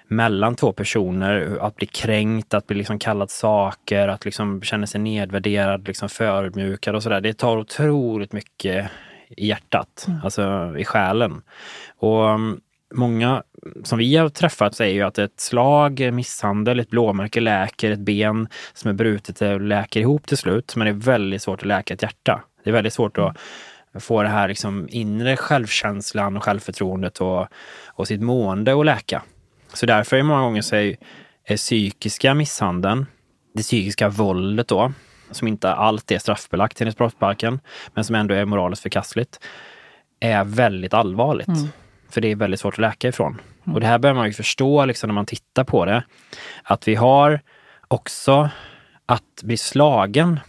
[0.08, 5.02] mellan två personer, att bli kränkt, att bli liksom kallad saker, att liksom känna sig
[5.02, 7.21] nedvärderad, liksom förödmjukad och sådär.
[7.21, 8.89] Det tar otroligt mycket
[9.29, 10.19] i hjärtat, mm.
[10.23, 11.41] alltså i själen.
[11.97, 12.61] Och um,
[12.93, 13.43] många
[13.83, 18.47] som vi har träffat säger ju att ett slag, misshandel, ett blåmärke läker, ett ben
[18.73, 20.75] som är brutet läker ihop till slut.
[20.75, 22.43] Men det är väldigt svårt att läka ett hjärta.
[22.63, 24.01] Det är väldigt svårt att mm.
[24.01, 27.47] få det här liksom inre självkänslan och självförtroendet och,
[27.87, 29.23] och sitt mående att läka.
[29.73, 30.95] Så därför är många gånger så är,
[31.45, 33.05] är psykiska misshandeln,
[33.53, 34.93] det psykiska våldet då,
[35.31, 37.59] som inte allt är straffbelagt enligt brottsbalken,
[37.93, 39.39] men som ändå är moraliskt förkastligt,
[40.19, 41.47] är väldigt allvarligt.
[41.47, 41.67] Mm.
[42.09, 43.41] För det är väldigt svårt att läka ifrån.
[43.63, 43.75] Mm.
[43.75, 46.03] Och det här bör man ju förstå liksom, när man tittar på det.
[46.63, 47.39] Att vi har
[47.87, 48.49] också
[49.05, 50.39] att bli slagen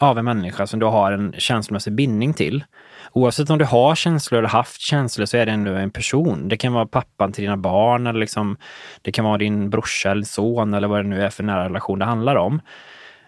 [0.00, 2.64] av en människa som du har en känslomässig bindning till.
[3.12, 6.48] Oavsett om du har känslor eller haft känslor så är det ändå en person.
[6.48, 8.56] Det kan vara pappan till dina barn eller liksom,
[9.02, 11.98] det kan vara din brorsa eller son eller vad det nu är för nära relation
[11.98, 12.60] det handlar om.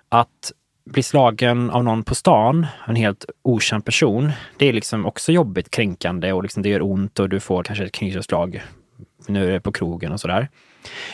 [0.09, 0.53] Att
[0.85, 5.71] bli slagen av någon på stan, en helt okänd person, det är liksom också jobbigt,
[5.71, 8.63] kränkande och liksom det gör ont och du får kanske ett knytnävsslag
[9.27, 10.49] nu är det på krogen och sådär.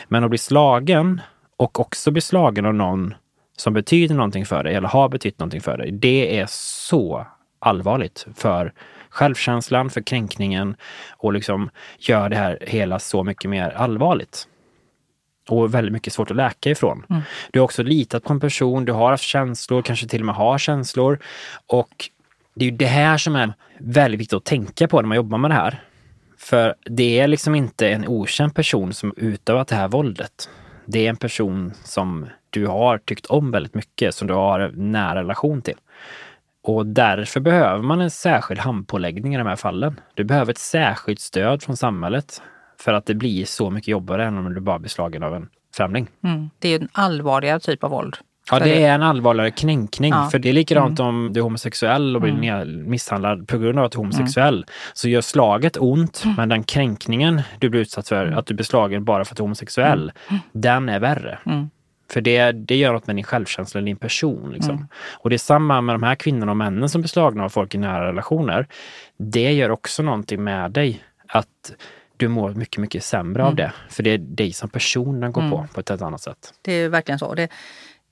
[0.07, 1.21] Men att bli slagen
[1.57, 3.13] och också bli slagen av någon
[3.57, 7.27] som betyder någonting för dig eller har betytt någonting för dig, det är så
[7.59, 8.73] allvarligt för
[9.09, 10.75] självkänslan, för kränkningen
[11.17, 14.47] och liksom gör det här hela så mycket mer allvarligt.
[15.51, 17.05] Och väldigt mycket svårt att läka ifrån.
[17.09, 17.21] Mm.
[17.51, 20.35] Du har också litat på en person, du har haft känslor, kanske till och med
[20.35, 21.19] har känslor.
[21.67, 22.09] Och
[22.53, 25.37] det är ju det här som är väldigt viktigt att tänka på när man jobbar
[25.37, 25.83] med det här.
[26.37, 30.49] För det är liksom inte en okänd person som utövat det här våldet.
[30.85, 34.91] Det är en person som du har tyckt om väldigt mycket, som du har en
[34.91, 35.77] nära relation till.
[36.63, 39.99] Och därför behöver man en särskild handpåläggning i de här fallen.
[40.13, 42.41] Du behöver ett särskilt stöd från samhället
[42.79, 45.49] för att det blir så mycket jobbigare än om du bara blir slagen av en
[45.75, 46.07] främling.
[46.23, 46.49] Mm.
[46.59, 48.17] Det är en allvarligare typ av våld.
[48.51, 50.11] Ja, det är en allvarligare kränkning.
[50.11, 50.29] Ja.
[50.31, 51.09] För det är likadant mm.
[51.09, 52.89] om du är homosexuell och blir mm.
[52.89, 54.55] misshandlad på grund av att du är homosexuell.
[54.55, 54.67] Mm.
[54.93, 56.35] Så gör slaget ont, mm.
[56.35, 58.39] men den kränkningen du blir utsatt för, mm.
[58.39, 60.41] att du blir slagen bara för att du är homosexuell, mm.
[60.51, 61.39] den är värre.
[62.11, 64.51] För det, det gör något med din självkänsla, din person.
[64.53, 64.87] Liksom.
[65.17, 67.75] Och det är samma med de här kvinnorna och männen som blir slagna av folk
[67.75, 68.67] i nära relationer.
[69.17, 71.03] Det gör också någonting med dig.
[71.27, 71.71] Att
[72.19, 73.73] du mår mycket, mycket sämre av det.
[73.89, 76.53] För det är dig som person den går på, på ett helt annat sätt.
[76.61, 77.33] Det är verkligen så.
[77.33, 77.51] Det,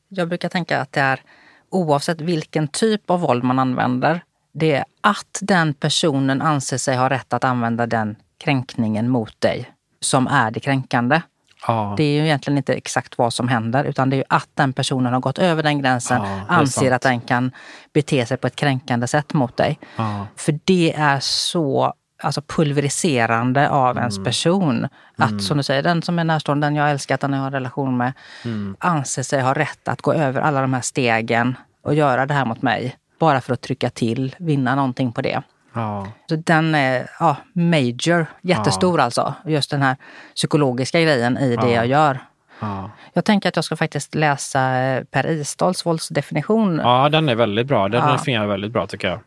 [0.08, 1.22] jag brukar tänka att det är
[1.70, 7.10] oavsett vilken typ av våld man använder, det är att den personen anser sig ha
[7.10, 11.22] rätt att använda den kränkningen mot dig som är det kränkande.
[11.67, 11.93] Ja.
[11.98, 14.74] Det är ju egentligen inte exakt vad som händer utan det är ju att den
[14.74, 17.52] personen har gått över den gränsen, ja, anser att den kan
[17.93, 19.80] bete sig på ett kränkande sätt mot dig.
[19.96, 20.28] Ja.
[20.36, 24.01] För det är så alltså pulveriserande av mm.
[24.01, 24.88] ens person.
[25.15, 25.39] Att mm.
[25.39, 27.97] som du säger, den som är närstående, den jag älskat, den jag har en relation
[27.97, 28.13] med,
[28.45, 28.75] mm.
[28.80, 32.45] anser sig ha rätt att gå över alla de här stegen och göra det här
[32.45, 32.95] mot mig.
[33.19, 35.41] Bara för att trycka till, vinna någonting på det.
[35.73, 36.08] Ja.
[36.30, 39.06] Så den är ja, major, jättestor ja.
[39.06, 39.34] alltså.
[39.45, 39.95] Just den här
[40.36, 42.19] psykologiska grejen i det jag gör.
[42.60, 42.91] Ja.
[43.13, 46.80] Jag tänker att jag ska faktiskt läsa eh, Per Isdals våldsdefinition.
[46.84, 47.88] Ja, den är väldigt bra.
[47.88, 48.12] Den ja.
[48.12, 49.19] definierar väldigt bra tycker jag.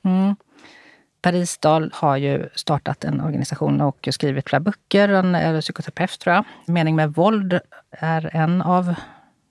[1.22, 5.08] Parisdal har ju startat en organisation och skrivit flera böcker.
[5.08, 6.44] Han är psykoterapeut tror jag.
[6.66, 8.94] Mening med våld är en av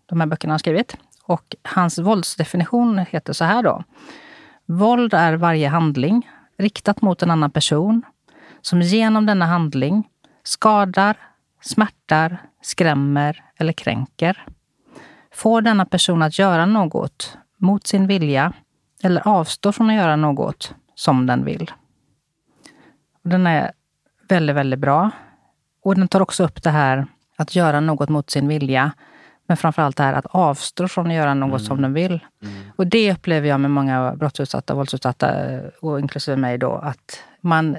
[0.06, 0.98] de här böckerna han skrivit.
[1.24, 3.84] Och hans våldsdefinition heter så här då.
[4.66, 8.02] Våld är varje handling riktat mot en annan person
[8.62, 10.10] som genom denna handling
[10.44, 11.18] skadar,
[11.62, 14.46] smärtar, skrämmer eller kränker.
[15.34, 18.54] Får denna person att göra något mot sin vilja
[19.04, 21.72] eller avstår från att göra något som den vill.
[23.24, 23.72] Den är
[24.30, 25.12] väldigt, väldigt bra.
[25.84, 27.08] Och den tar också upp det här
[27.38, 28.92] att göra något mot sin vilja.
[29.48, 31.60] Men framförallt det här att avstå från att göra något mm.
[31.60, 32.20] som den vill.
[32.44, 32.56] Mm.
[32.76, 37.78] Och det upplever jag med många brottsutsatta, våldsutsatta och inklusive mig då, att man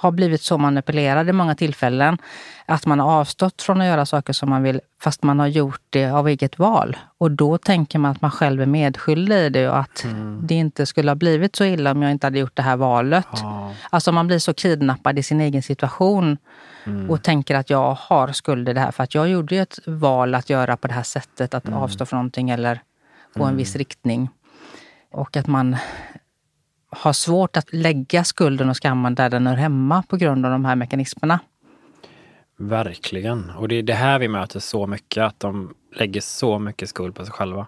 [0.00, 2.18] har blivit så manipulerad i många tillfällen
[2.66, 5.80] att man har avstått från att göra saker som man vill fast man har gjort
[5.90, 6.96] det av eget val.
[7.18, 10.40] Och då tänker man att man själv är medskyldig i det och att mm.
[10.46, 13.26] det inte skulle ha blivit så illa om jag inte hade gjort det här valet.
[13.32, 13.72] Ja.
[13.90, 16.38] Alltså man blir så kidnappad i sin egen situation
[16.84, 17.10] mm.
[17.10, 20.34] och tänker att jag har skuld i det här för att jag gjorde ett val
[20.34, 21.78] att göra på det här sättet, att mm.
[21.78, 22.80] avstå från någonting eller
[23.34, 23.78] gå en viss mm.
[23.78, 24.28] riktning.
[25.12, 25.76] Och att man
[26.90, 30.64] har svårt att lägga skulden och skammen där den hör hemma på grund av de
[30.64, 31.40] här mekanismerna.
[32.58, 33.50] Verkligen.
[33.50, 37.14] Och det är det här vi möter så mycket, att de lägger så mycket skuld
[37.14, 37.66] på sig själva.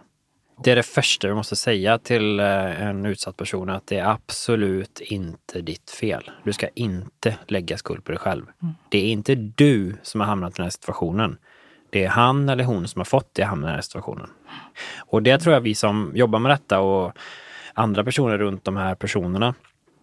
[0.65, 4.07] Det är det första vi måste säga till eh, en utsatt person, att det är
[4.07, 6.31] absolut inte ditt fel.
[6.45, 8.47] Du ska inte lägga skuld på dig själv.
[8.63, 8.75] Mm.
[8.89, 11.39] Det är inte du som har hamnat i den här situationen.
[11.91, 14.31] Det är han eller hon som har fått dig att hamna i den här situationen.
[14.99, 17.13] Och det tror jag vi som jobbar med detta och
[17.75, 19.55] andra personer runt de här personerna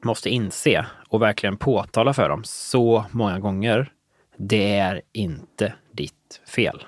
[0.03, 3.91] måste inse och verkligen påtala för dem så många gånger.
[4.37, 6.83] Det är inte ditt fel.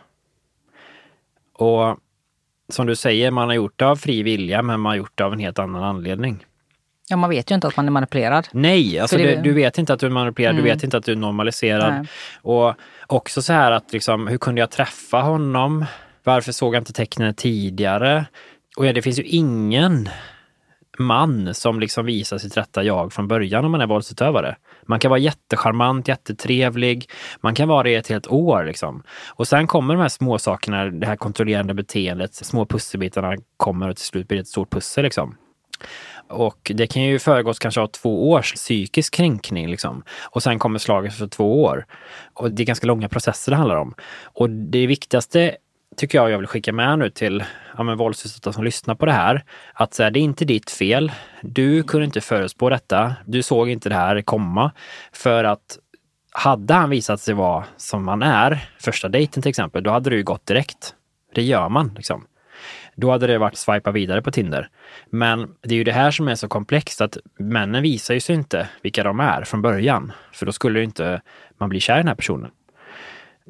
[1.53, 1.97] Och
[2.69, 5.23] som du säger, man har gjort det av fri vilja, men man har gjort det
[5.23, 6.45] av en helt annan anledning.
[7.09, 8.47] Ja, man vet ju inte att man är manipulerad.
[8.51, 9.35] Nej, alltså det...
[9.35, 10.63] du, du, vet inte att du är manipulerad, mm.
[10.63, 11.93] du vet inte att du är normaliserad.
[11.93, 12.07] Nej.
[12.41, 12.73] Och
[13.07, 15.85] också så här att liksom, hur kunde jag träffa honom?
[16.23, 18.25] Varför såg jag inte tecknen tidigare?
[18.77, 20.09] Och ja, det finns ju ingen
[20.99, 24.55] man som liksom visar sitt rätta jag från början om man är våldsutövare.
[24.85, 27.09] Man kan vara jättecharmant, jättetrevlig.
[27.41, 28.63] Man kan vara det i ett helt år.
[28.63, 29.03] Liksom.
[29.27, 33.95] Och sen kommer de här små sakerna, det här kontrollerande beteendet, små pusselbitarna kommer och
[33.95, 35.03] till slut blir det ett stort pussel.
[35.03, 35.35] Liksom.
[36.29, 39.69] Och det kan ju föregås kanske av två års psykisk kränkning.
[39.69, 40.03] Liksom.
[40.29, 41.85] Och sen kommer slaget för två år.
[42.33, 43.93] Och det är ganska långa processer det handlar om.
[44.23, 45.57] Och det viktigaste
[45.97, 47.43] tycker jag jag vill skicka med nu till
[47.77, 49.43] ja, men våldsutsatta som lyssnar på det här.
[49.73, 51.11] Att så här, det är inte ditt fel.
[51.41, 53.15] Du kunde inte förutspå detta.
[53.25, 54.71] Du såg inte det här komma.
[55.11, 55.79] För att
[56.31, 60.15] hade han visat sig vara som han är, första dejten till exempel, då hade det
[60.15, 60.95] ju gått direkt.
[61.35, 62.25] Det gör man liksom.
[62.95, 64.69] Då hade det varit swipa vidare på Tinder.
[65.09, 68.35] Men det är ju det här som är så komplext att männen visar ju sig
[68.35, 70.11] inte vilka de är från början.
[70.31, 71.21] För då skulle inte
[71.57, 72.51] man bli kär i den här personen.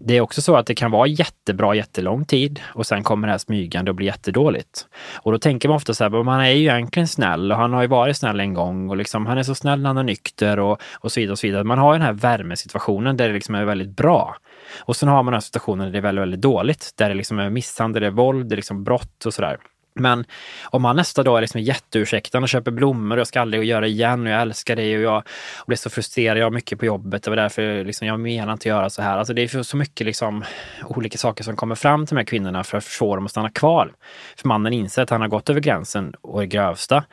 [0.05, 3.31] Det är också så att det kan vara jättebra jättelång tid och sen kommer det
[3.31, 4.87] här smygande och blir jättedåligt.
[5.15, 7.81] Och då tänker man ofta så här, man är ju egentligen snäll och han har
[7.81, 10.59] ju varit snäll en gång och liksom, han är så snäll när han är nykter
[10.59, 11.31] och, och så vidare.
[11.31, 11.63] och så vidare.
[11.63, 14.35] Man har ju den här värmesituationen där det liksom är väldigt bra.
[14.79, 17.15] Och sen har man den här situationen där det är väldigt, väldigt dåligt, där det
[17.15, 19.57] liksom är misshandel, det är våld, det är liksom brott och sådär.
[19.99, 20.25] Men
[20.63, 23.81] om han nästa dag är liksom jätteursäktande och köper blommor och jag ska aldrig göra
[23.81, 25.23] det igen och jag älskar dig och jag
[25.67, 28.69] blir så frustrerad, jag har mycket på jobbet det var därför liksom, jag menar inte
[28.69, 29.17] göra så här.
[29.17, 30.43] Alltså det är så mycket liksom
[30.85, 33.49] olika saker som kommer fram till de här kvinnorna för att få dem att stanna
[33.49, 33.91] kvar.
[34.37, 37.03] För mannen inser att han har gått över gränsen och är grövsta.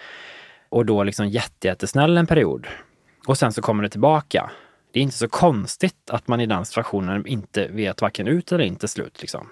[0.68, 2.66] Och då liksom jättesnäll en period.
[3.26, 4.50] Och sen så kommer det tillbaka.
[4.92, 8.64] Det är inte så konstigt att man i den situationen inte vet varken ut eller
[8.64, 9.20] inte slut.
[9.20, 9.48] Liksom.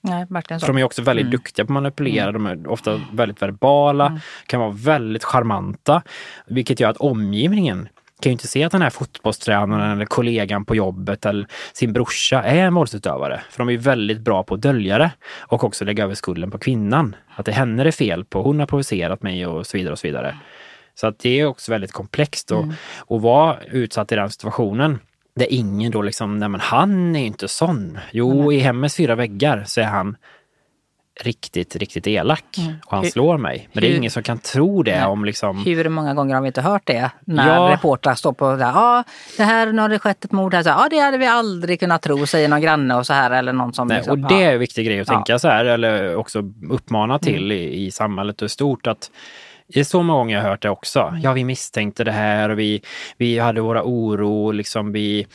[0.00, 0.66] Nej, verkligen så.
[0.66, 1.30] För de är också väldigt mm.
[1.30, 2.28] duktiga på att manipulera.
[2.28, 2.42] Mm.
[2.42, 4.20] De är ofta väldigt verbala, mm.
[4.46, 6.02] kan vara väldigt charmanta.
[6.46, 7.88] Vilket gör att omgivningen
[8.20, 12.42] kan ju inte se att den här fotbollstränaren eller kollegan på jobbet eller sin brorsa
[12.42, 13.40] är en våldsutövare.
[13.50, 16.58] För de är väldigt bra på att dölja det och också lägga över skulden på
[16.58, 17.16] kvinnan.
[17.34, 19.92] Att det är henne det är fel på, hon har provocerat mig och så vidare.
[19.92, 20.36] och Så vidare.
[20.94, 22.74] Så att det är också väldigt komplext och, mm.
[22.98, 24.98] och vara utsatt i den situationen
[25.36, 27.98] där ingen då liksom, nej men han är inte sån.
[28.10, 28.52] Jo, mm.
[28.52, 30.16] i hemmets fyra väggar så är han
[31.20, 32.74] riktigt, riktigt elak mm.
[32.86, 33.68] och han slår mig.
[33.72, 35.06] Men hur, det är ingen som kan tro det nej.
[35.06, 35.64] om liksom...
[35.64, 37.10] Hur många gånger har vi inte hört det?
[37.24, 37.72] När ja.
[37.72, 39.04] reportrar står på ja, ah,
[39.36, 40.62] det här, nu har det skett ett mord här.
[40.66, 43.52] Ja, ah, det hade vi aldrig kunnat tro, säger någon granne och så här eller
[43.52, 43.88] någon som...
[43.88, 45.38] Nej, liksom, och det är en viktig grej att tänka ja.
[45.38, 47.56] så här eller också uppmana till mm.
[47.56, 49.10] i, i samhället och stort att
[49.68, 51.00] det är så många gånger jag har hört det också.
[51.00, 51.20] Mm.
[51.20, 52.82] Ja, vi misstänkte det här och vi,
[53.16, 55.26] vi hade våra oro, liksom vi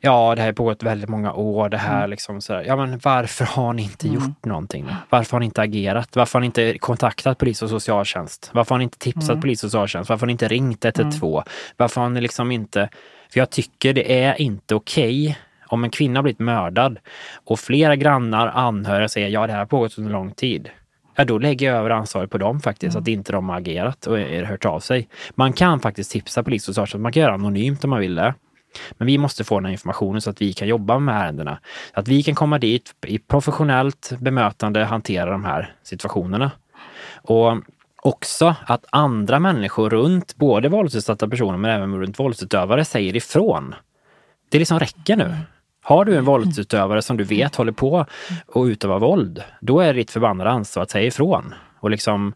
[0.00, 1.68] Ja, det här har pågått väldigt många år.
[1.68, 2.10] Det här mm.
[2.10, 2.64] liksom sådär.
[2.66, 4.20] Ja, men varför har ni inte mm.
[4.20, 4.86] gjort någonting?
[4.86, 4.94] Då?
[5.08, 6.16] Varför har ni inte agerat?
[6.16, 8.50] Varför har ni inte kontaktat polis och socialtjänst?
[8.52, 9.40] Varför har ni inte tipsat mm.
[9.40, 10.10] polis och socialtjänst?
[10.10, 11.34] Varför har ni inte ringt 112?
[11.34, 11.44] Mm.
[11.76, 12.88] Varför har ni liksom inte...
[13.32, 15.34] För jag tycker det är inte okej okay
[15.66, 16.98] om en kvinna har blivit mördad
[17.44, 20.70] och flera grannar, anhöriga säger ja, det här har pågått under lång tid
[21.14, 23.02] ja då lägger jag över ansvaret på dem faktiskt, mm.
[23.02, 25.08] att inte de har agerat och är, hört av sig.
[25.34, 28.34] Man kan faktiskt tipsa polis och socialtjänst, man kan göra anonymt om man vill det.
[28.92, 31.58] Men vi måste få den här informationen så att vi kan jobba med ärendena.
[31.92, 36.50] Att vi kan komma dit i professionellt bemötande, hantera de här situationerna.
[37.22, 37.56] Och
[38.02, 43.74] också att andra människor runt både våldsutsatta personer men även runt våldsutövare säger ifrån.
[44.48, 45.36] Det liksom räcker nu.
[45.82, 50.00] Har du en våldsutövare som du vet håller på att utöva våld, då är det
[50.00, 52.34] ditt förbannade ansvar att säga ifrån och liksom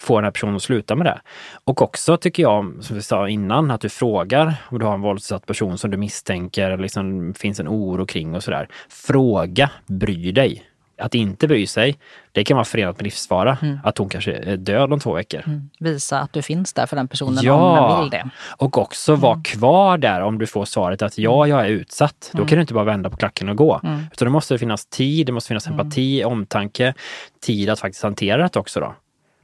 [0.00, 1.20] få den här personen att sluta med det.
[1.64, 5.00] Och också tycker jag, som vi sa innan, att du frågar om du har en
[5.00, 8.68] våldsutsatt person som du misstänker, liksom finns en oro kring och sådär.
[8.88, 10.69] Fråga, bry dig.
[11.00, 11.98] Att inte bry sig,
[12.32, 13.58] det kan vara förenat med livsfara.
[13.62, 13.78] Mm.
[13.84, 15.42] Att hon kanske är död om två veckor.
[15.46, 15.70] Mm.
[15.78, 17.54] Visa att du finns där för den personen ja.
[17.54, 18.30] om den vill det.
[18.56, 19.20] Och också mm.
[19.20, 22.30] vara kvar där om du får svaret att ja, jag är utsatt.
[22.32, 22.48] Då mm.
[22.48, 23.80] kan du inte bara vända på klacken och gå.
[23.84, 24.06] Mm.
[24.12, 25.80] Utan det måste finnas tid, det måste finnas mm.
[25.80, 26.94] empati, omtanke,
[27.40, 28.94] tid att faktiskt hantera det också då.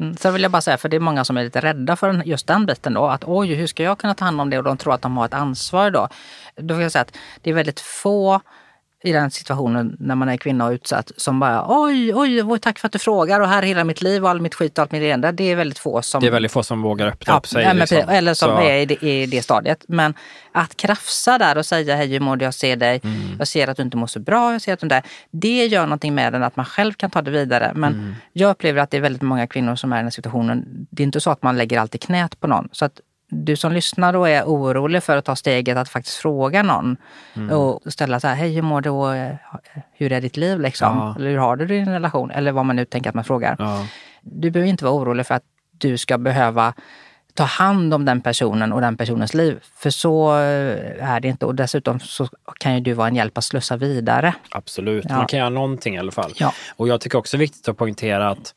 [0.01, 0.17] Mm.
[0.17, 2.47] Sen vill jag bara säga, för det är många som är lite rädda för just
[2.47, 3.07] den biten då.
[3.07, 4.59] Att oj, hur ska jag kunna ta hand om det?
[4.59, 6.09] Och de tror att de har ett ansvar då.
[6.57, 8.41] Då vill jag säga att det är väldigt få
[9.05, 12.79] i den situationen när man är kvinna och utsatt som bara oj, oj, oj, tack
[12.79, 14.83] för att du frågar och här är hela mitt liv och all mitt skit och
[14.83, 15.33] allt mitt elände.
[15.33, 16.21] Det är väldigt få som...
[16.21, 17.75] Det är väldigt få som vågar öppna ja, upp sig.
[17.75, 18.09] liksom.
[18.09, 18.63] Eller som Så.
[18.63, 19.85] är i det, i det, stadiet.
[19.89, 20.15] Men
[20.53, 23.17] att krafsa där och säga hej hur mår du, jag ser dig, mm.
[23.39, 25.03] jag ser att du inte mår så bra, jag ser att du inte...
[25.31, 27.73] Det gör någonting med den att man själv kan ta det vidare.
[27.75, 28.15] Men mm.
[28.33, 30.87] jag upplever att det är väldigt många kvinnor som är i den situationen.
[30.91, 32.69] Det är inte så att man lägger allt i knät på någon.
[32.73, 36.63] Så att du som lyssnar och är orolig för att ta steget att faktiskt fråga
[36.63, 36.97] någon
[37.35, 37.59] mm.
[37.59, 39.15] och ställa så här, hej hur mår du och
[39.93, 40.99] hur är ditt liv liksom?
[40.99, 41.15] Ja.
[41.19, 42.31] Eller hur har du din relation?
[42.31, 43.57] Eller vad man nu tänker att man frågar.
[43.59, 43.87] Ja.
[44.21, 45.45] Du behöver inte vara orolig för att
[45.79, 46.75] du ska behöva
[47.35, 49.59] ta hand om den personen och den personens liv.
[49.77, 51.47] För så är det inte.
[51.47, 54.35] Och dessutom så kan ju du vara en hjälp att slussa vidare.
[54.51, 55.17] Absolut, ja.
[55.17, 56.33] man kan göra någonting i alla fall.
[56.37, 56.53] Ja.
[56.77, 58.55] Och jag tycker också det är viktigt att poängtera att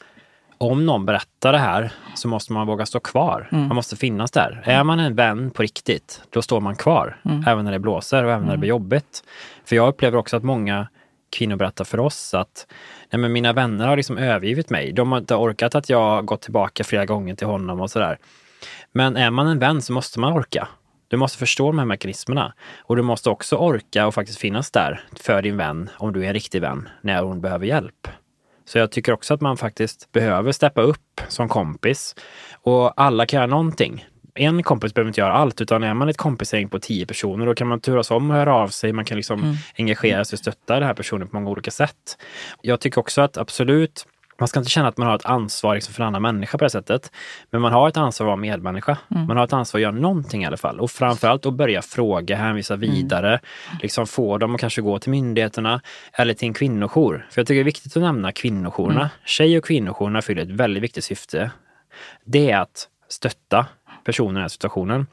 [0.59, 3.49] om någon berättar det här så måste man våga stå kvar.
[3.51, 3.67] Mm.
[3.67, 4.61] Man måste finnas där.
[4.65, 7.17] Är man en vän på riktigt, då står man kvar.
[7.25, 7.43] Mm.
[7.47, 8.60] Även när det blåser och även när det mm.
[8.60, 9.23] blir jobbigt.
[9.65, 10.87] För jag upplever också att många
[11.29, 12.67] kvinnor berättar för oss att
[13.12, 14.91] nej men mina vänner har liksom övergivit mig.
[14.91, 18.17] De har inte orkat att jag gått tillbaka flera gånger till honom och sådär.
[18.91, 20.67] Men är man en vän så måste man orka.
[21.07, 22.53] Du måste förstå de här mekanismerna.
[22.79, 26.27] Och du måste också orka och faktiskt finnas där för din vän, om du är
[26.27, 28.07] en riktig vän, när hon behöver hjälp.
[28.69, 32.15] Så jag tycker också att man faktiskt behöver steppa upp som kompis.
[32.53, 34.05] Och alla kan göra någonting.
[34.35, 37.55] En kompis behöver inte göra allt, utan är man ett kompisgäng på tio personer, då
[37.55, 38.93] kan man turas om och höra av sig.
[38.93, 39.55] Man kan liksom mm.
[39.77, 42.17] engagera sig och stötta den här personen på många olika sätt.
[42.61, 44.05] Jag tycker också att absolut,
[44.40, 46.63] man ska inte känna att man har ett ansvar liksom för en annan människa på
[46.63, 47.12] det sättet.
[47.50, 48.98] Men man har ett ansvar att vara medmänniska.
[49.12, 49.27] Mm.
[49.27, 50.79] Man har ett ansvar att göra någonting i alla fall.
[50.79, 52.90] Och framförallt att börja fråga, hänvisa mm.
[52.90, 53.29] vidare.
[53.29, 53.79] Mm.
[53.81, 55.81] Liksom få dem att kanske gå till myndigheterna
[56.13, 57.27] eller till en kvinnojour.
[57.31, 59.00] För jag tycker det är viktigt att nämna kvinnojourerna.
[59.00, 59.10] Mm.
[59.25, 61.52] Tjej och kvinnojourerna fyller ett väldigt viktigt syfte.
[62.25, 63.65] Det är att stötta
[64.04, 65.08] personer i den här situationen.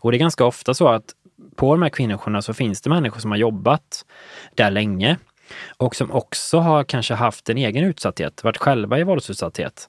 [0.00, 1.14] Och det är ganska ofta så att
[1.56, 4.04] på de här kvinnojourerna så finns det människor som har jobbat
[4.54, 5.16] där länge
[5.76, 9.88] och som också har kanske haft en egen utsatthet, varit själva i våldsutsatthet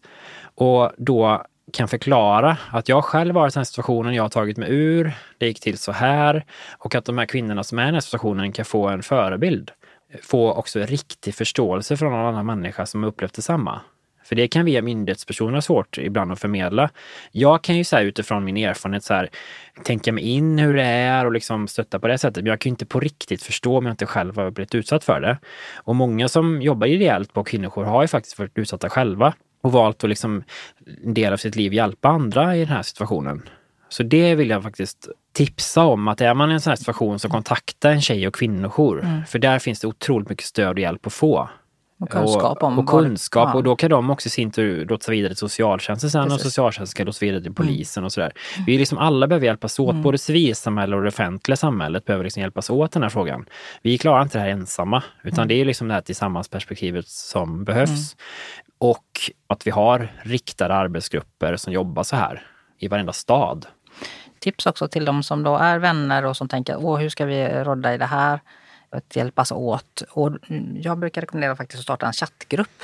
[0.55, 4.57] och då kan förklara att jag själv varit i den här situationen, jag har tagit
[4.57, 6.45] mig ur, det gick till så här
[6.77, 9.71] och att de här kvinnorna som är i den här situationen kan få en förebild.
[10.21, 13.81] Få också riktig förståelse från någon annan människa som upplevt detsamma.
[14.31, 16.89] För det kan vi myndighetspersoner ha svårt ibland att förmedla.
[17.31, 19.29] Jag kan ju så utifrån min erfarenhet så här,
[19.83, 22.43] tänka mig in hur det är och liksom stötta på det sättet.
[22.43, 25.21] Men jag kan inte på riktigt förstå om jag inte själv har blivit utsatt för
[25.21, 25.37] det.
[25.75, 30.03] Och många som jobbar ideellt på kvinnojour har ju faktiskt varit utsatta själva och valt
[30.03, 30.43] att liksom
[31.05, 33.49] en del av sitt liv hjälpa andra i den här situationen.
[33.89, 37.19] Så det vill jag faktiskt tipsa om att är man i en sån här situation
[37.19, 39.03] så kontakta en tjej och kvinnojour.
[39.03, 39.25] Mm.
[39.25, 41.49] För där finns det otroligt mycket stöd och hjälp att få.
[42.01, 43.57] Och kunskap om Och, och kunskap ja.
[43.57, 46.35] och då kan de också i sin tur lotsa vidare till socialtjänsten sen Precis.
[46.35, 47.55] och socialtjänsten ska lotsa vidare till mm.
[47.55, 48.05] polisen mm.
[48.05, 48.31] och sådär.
[48.67, 50.03] Vi liksom alla behöver hjälpas åt, mm.
[50.03, 53.45] både civilsamhället och det offentliga samhället behöver liksom hjälpas åt den här frågan.
[53.81, 55.47] Vi klarar inte det här ensamma, utan mm.
[55.47, 57.89] det är liksom det här tillsammansperspektivet som behövs.
[57.89, 58.17] Mm.
[58.77, 59.05] Och
[59.47, 62.43] att vi har riktade arbetsgrupper som jobbar så här
[62.79, 63.65] i varenda stad.
[64.39, 67.47] Tips också till de som då är vänner och som tänker, åh hur ska vi
[67.47, 68.39] rodda i det här?
[68.91, 70.03] Att hjälpas åt.
[70.11, 70.31] Och
[70.75, 72.83] jag brukar rekommendera faktiskt att starta en chattgrupp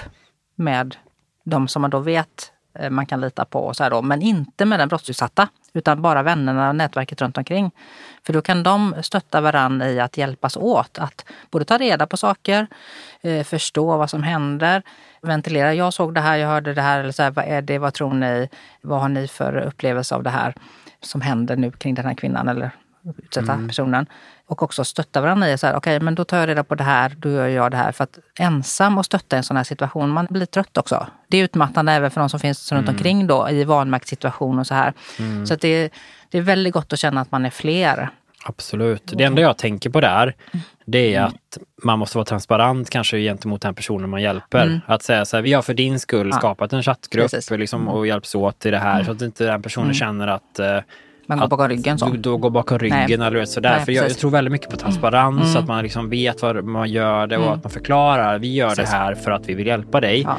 [0.55, 0.95] med
[1.43, 3.60] de som man då vet eh, man kan lita på.
[3.60, 7.38] Och så här då, men inte med den brottsutsatta, utan bara vännerna och nätverket runt
[7.38, 7.72] omkring.
[8.24, 10.99] För då kan de stötta varandra i att hjälpas åt.
[10.99, 12.68] Att både ta reda på saker,
[13.22, 14.84] eh, förstå vad som händer,
[15.22, 15.74] ventilera.
[15.74, 16.99] Jag såg det här, jag hörde det här.
[16.99, 17.78] Eller så här, vad är det?
[17.78, 18.49] Vad tror ni?
[18.82, 20.53] Vad har ni för upplevelse av det här
[21.01, 22.72] som händer nu kring den här kvinnan eller
[23.18, 23.68] utsatta mm.
[23.68, 24.05] personen?
[24.48, 26.76] Och också stötta varandra i så här, okej, okay, men då tar jag reda på
[26.76, 27.91] det här, då gör jag det här.
[27.91, 31.08] För att ensam och stötta i en sån här situation, man blir trött också.
[31.28, 32.95] Det är utmattande även för de som finns runt mm.
[32.95, 34.93] omkring då i vanmaktssituation och så här.
[35.20, 35.45] Mm.
[35.45, 35.93] Så att det,
[36.30, 38.10] det är väldigt gott att känna att man är fler.
[38.43, 39.04] Absolut.
[39.16, 40.36] Det enda jag tänker på där,
[40.86, 41.28] det är mm.
[41.28, 44.64] att man måste vara transparent kanske gentemot den personen man hjälper.
[44.64, 44.80] Mm.
[44.86, 46.38] Att säga så här, vi har för din skull ja.
[46.38, 47.93] skapat en chattgrupp liksom, mm.
[47.93, 48.93] och hjälps åt i det här.
[48.93, 49.06] Mm.
[49.06, 49.93] Så att inte den personen mm.
[49.93, 50.80] känner att uh,
[51.28, 52.09] man går bakom ryggen så.
[52.09, 53.28] Du, du går bakom ryggen Nej.
[53.28, 53.75] eller sådär.
[53.75, 55.63] Nej, För jag, jag, tror väldigt mycket på transparens, mm.
[55.63, 57.53] att man liksom vet vad man gör det och mm.
[57.53, 58.39] att man förklarar.
[58.39, 58.91] Vi gör precis.
[58.91, 60.21] det här för att vi vill hjälpa dig.
[60.21, 60.38] Ja.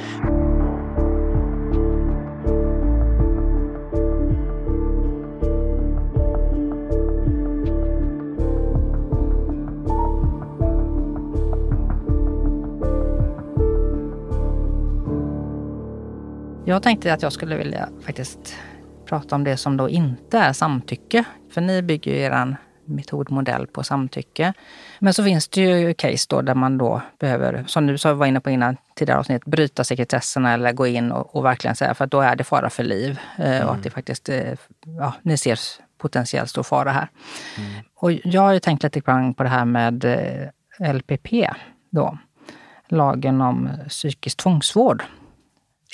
[16.64, 18.54] Jag tänkte att jag skulle vilja faktiskt
[19.08, 21.24] prata om det som då inte är samtycke.
[21.50, 22.56] För ni bygger ju er
[22.88, 24.52] metodmodell på samtycke.
[24.98, 28.40] Men så finns det ju case då där man då behöver, som du var inne
[28.40, 32.10] på innan tidigare avsnitt, bryta sekretesserna eller gå in och, och verkligen säga för att
[32.10, 33.20] då är det fara för liv.
[33.36, 33.66] Mm.
[33.66, 34.54] Och att det faktiskt, eh,
[34.98, 35.58] ja, ni ser
[35.98, 37.08] potentiellt stor fara här.
[37.58, 37.70] Mm.
[37.94, 41.28] Och jag har ju tänkt lite grann på det här med eh, LPP
[41.90, 42.18] då.
[42.88, 45.02] Lagen om psykisk tvångsvård.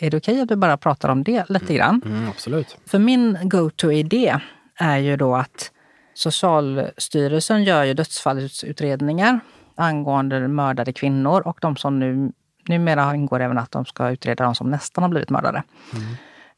[0.01, 1.77] Är det okej okay att vi bara pratar om det lite mm.
[1.77, 2.03] grann?
[2.05, 2.79] Mm, absolut.
[2.87, 4.41] För min go-to-idé
[4.79, 5.71] är ju då att
[6.15, 9.41] Socialstyrelsen gör ju dödsfallsutredningar
[9.75, 12.33] angående mördade kvinnor och de som nu
[12.69, 15.63] numera ingår även att de ska utreda de som nästan har blivit mördade.
[15.93, 16.05] Mm.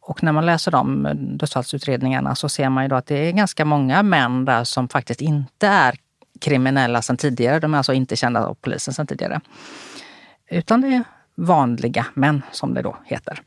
[0.01, 3.65] Och när man läser de dödsfallsutredningarna så ser man ju då att det är ganska
[3.65, 5.95] många män där som faktiskt inte är
[6.41, 7.61] kriminella sedan tidigare.
[7.61, 9.41] De är alltså inte kända av polisen sedan tidigare.
[10.51, 11.05] Utan det är
[11.37, 13.43] vanliga män, som det då heter.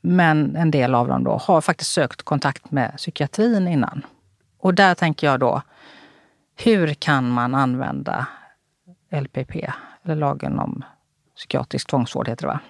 [0.00, 4.06] Men en del av dem då har faktiskt sökt kontakt med psykiatrin innan.
[4.58, 5.62] Och där tänker jag då,
[6.56, 8.26] hur kan man använda
[9.10, 9.56] LPP,
[10.04, 10.84] eller lagen om
[11.36, 12.60] psykiatrisk tvångsvård heter det va?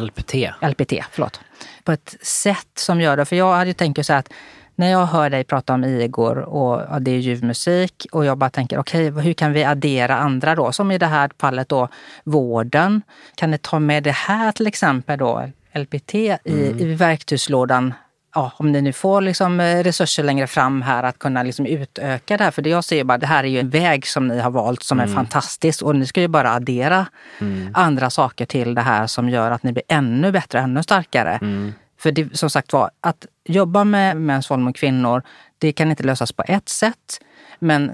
[0.00, 0.34] LPT.
[0.60, 1.40] LPT, förlåt.
[1.84, 4.32] På ett sätt som gör det, för jag hade tänkt så här att
[4.76, 8.50] när jag hör dig prata om Igor och det är ljuv musik och jag bara
[8.50, 10.72] tänker okej, okay, hur kan vi addera andra då?
[10.72, 11.88] Som i det här fallet då
[12.24, 13.02] vården.
[13.34, 16.78] Kan ni ta med det här till exempel då, LPT, i, mm.
[16.78, 17.94] i verktygslådan
[18.36, 22.36] ja, om ni nu får liksom eh, resurser längre fram här att kunna liksom utöka
[22.36, 22.50] det här.
[22.50, 24.82] För det jag ser bara, det här är ju en väg som ni har valt
[24.82, 25.10] som mm.
[25.10, 27.06] är fantastisk och ni ska ju bara addera
[27.40, 27.70] mm.
[27.74, 31.38] andra saker till det här som gör att ni blir ännu bättre, ännu starkare.
[31.42, 31.72] Mm.
[31.98, 35.22] För det, som sagt var, att jobba med mäns våld mot kvinnor,
[35.58, 37.20] det kan inte lösas på ett sätt.
[37.58, 37.92] Men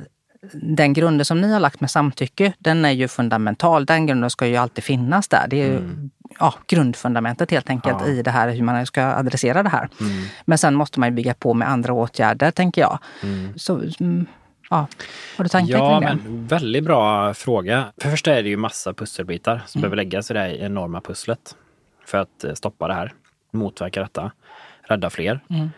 [0.53, 3.87] den grunden som ni har lagt med samtycke, den är ju fundamental.
[3.87, 5.47] Den grunden ska ju alltid finnas där.
[5.49, 6.11] Det är ju mm.
[6.39, 8.07] ja, grundfundamentet helt enkelt ja.
[8.07, 9.89] i det här hur man ska adressera det här.
[10.01, 10.25] Mm.
[10.45, 12.99] Men sen måste man ju bygga på med andra åtgärder, tänker jag.
[13.23, 13.59] Mm.
[13.59, 14.27] Så, mm,
[14.71, 14.87] ja.
[15.37, 16.19] Har du tankar ja, kring det?
[16.25, 17.85] Men, väldigt bra fråga.
[17.99, 19.83] För det första är det ju massa pusselbitar som mm.
[19.83, 21.57] behöver läggas i det här enorma pusslet
[22.07, 23.13] för att eh, stoppa det här,
[23.53, 24.33] motverka detta,
[24.83, 25.41] rädda fler.
[25.51, 25.71] Mm.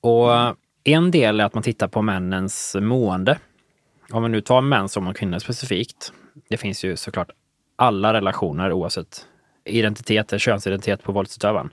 [0.00, 3.38] Och en del är att man tittar på männens mående
[4.12, 6.12] om vi nu tar män som kvinnor specifikt.
[6.48, 7.30] Det finns ju såklart
[7.76, 9.26] alla relationer oavsett
[9.64, 11.70] identitet, könsidentitet på våldsutövaren.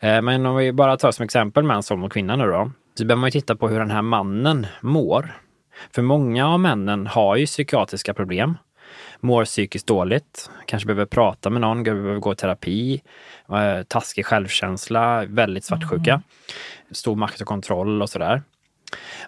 [0.00, 2.70] Eh, men om vi bara tar som exempel män som och kvinna nu då.
[2.94, 5.34] Så behöver man ju titta på hur den här mannen mår.
[5.94, 8.58] För många av männen har ju psykiatriska problem.
[9.20, 13.02] Mår psykiskt dåligt, kanske behöver prata med någon, behöver gå i terapi,
[13.48, 16.10] eh, taskig självkänsla, väldigt svartsjuka.
[16.12, 16.22] Mm.
[16.90, 18.42] Stor makt och kontroll och sådär.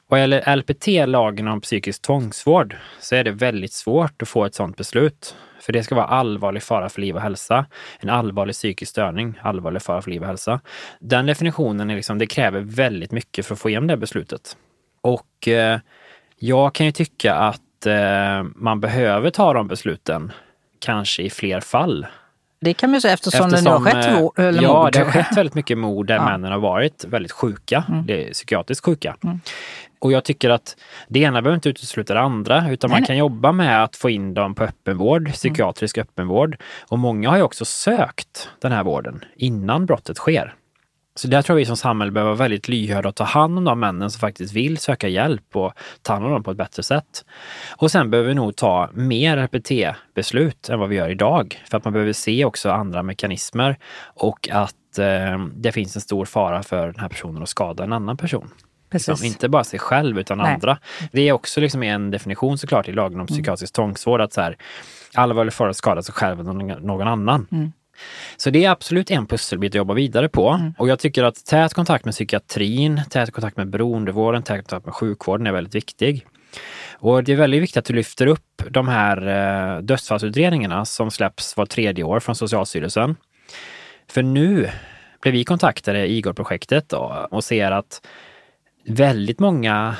[0.09, 4.55] Vad gäller LPT, lagen om psykisk tvångsvård, så är det väldigt svårt att få ett
[4.55, 5.37] sådant beslut.
[5.61, 7.67] För det ska vara allvarlig fara för liv och hälsa.
[7.99, 10.61] En allvarlig psykisk störning, allvarlig fara för liv och hälsa.
[11.01, 14.57] Den definitionen är liksom, det kräver väldigt mycket för att få igenom det beslutet.
[15.01, 15.81] Och eh,
[16.37, 20.33] jag kan ju tycka att eh, man behöver ta de besluten,
[20.79, 22.07] kanske i fler fall.
[22.61, 24.63] Det kan man ju säga eftersom, eftersom det nu har skett eh, mord.
[24.63, 26.25] Ja, det har skett väldigt mycket mord där ja.
[26.25, 28.07] männen har varit väldigt sjuka, mm.
[28.07, 29.17] det är psykiatriskt sjuka.
[29.25, 29.41] Mm.
[29.99, 30.77] Och jag tycker att
[31.09, 33.19] det ena behöver inte utesluta det andra, utan nej, man kan nej.
[33.19, 35.33] jobba med att få in dem på öppenvård, mm.
[35.33, 36.07] psykiatrisk mm.
[36.07, 36.57] öppenvård.
[36.89, 40.55] Och många har ju också sökt den här vården innan brottet sker.
[41.21, 43.65] Så där tror jag vi som samhälle behöver vara väldigt lyhörda och ta hand om
[43.65, 46.83] de männen som faktiskt vill söka hjälp och ta hand om dem på ett bättre
[46.83, 47.25] sätt.
[47.77, 51.63] Och sen behöver vi nog ta mer RPT-beslut än vad vi gör idag.
[51.71, 56.25] För att man behöver se också andra mekanismer och att eh, det finns en stor
[56.25, 58.51] fara för den här personen att skada en annan person.
[58.93, 60.55] Liksom, inte bara sig själv utan Nej.
[60.55, 60.79] andra.
[61.13, 63.27] Det är också liksom en definition såklart i lagen om mm.
[63.27, 63.89] psykiatrisk mm.
[63.89, 64.57] tvångsvård att så här,
[65.15, 67.47] allvarlig fara att skada sig själv eller någon annan.
[67.53, 67.73] Mm.
[68.37, 70.49] Så det är absolut en pusselbit att jobba vidare på.
[70.49, 70.75] Mm.
[70.79, 74.95] Och jag tycker att tät kontakt med psykiatrin, tät kontakt med beroendevården, tät kontakt med
[74.95, 76.27] sjukvården är väldigt viktig.
[76.93, 81.57] Och det är väldigt viktigt att du lyfter upp de här eh, dödsfallsutredningarna som släpps
[81.57, 83.17] var tredje år från Socialstyrelsen.
[84.09, 84.71] För nu
[85.23, 86.93] blev vi kontaktade i Igor-projektet
[87.31, 88.07] och ser att
[88.87, 89.97] väldigt många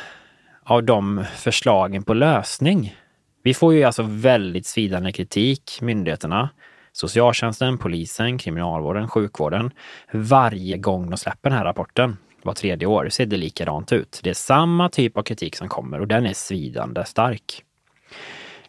[0.65, 2.97] av de förslagen på lösning.
[3.43, 6.49] Vi får ju alltså väldigt svidande kritik, myndigheterna,
[6.93, 9.71] socialtjänsten, polisen, kriminalvården, sjukvården.
[10.13, 14.21] Varje gång de släpper den här rapporten, var tredje år, ser det likadant ut.
[14.23, 17.65] Det är samma typ av kritik som kommer och den är svidande stark.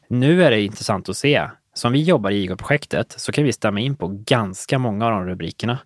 [0.07, 1.49] Nu är det intressant att se.
[1.73, 5.25] Som vi jobbar i IGO-projektet så kan vi stämma in på ganska många av de
[5.25, 5.79] rubrikerna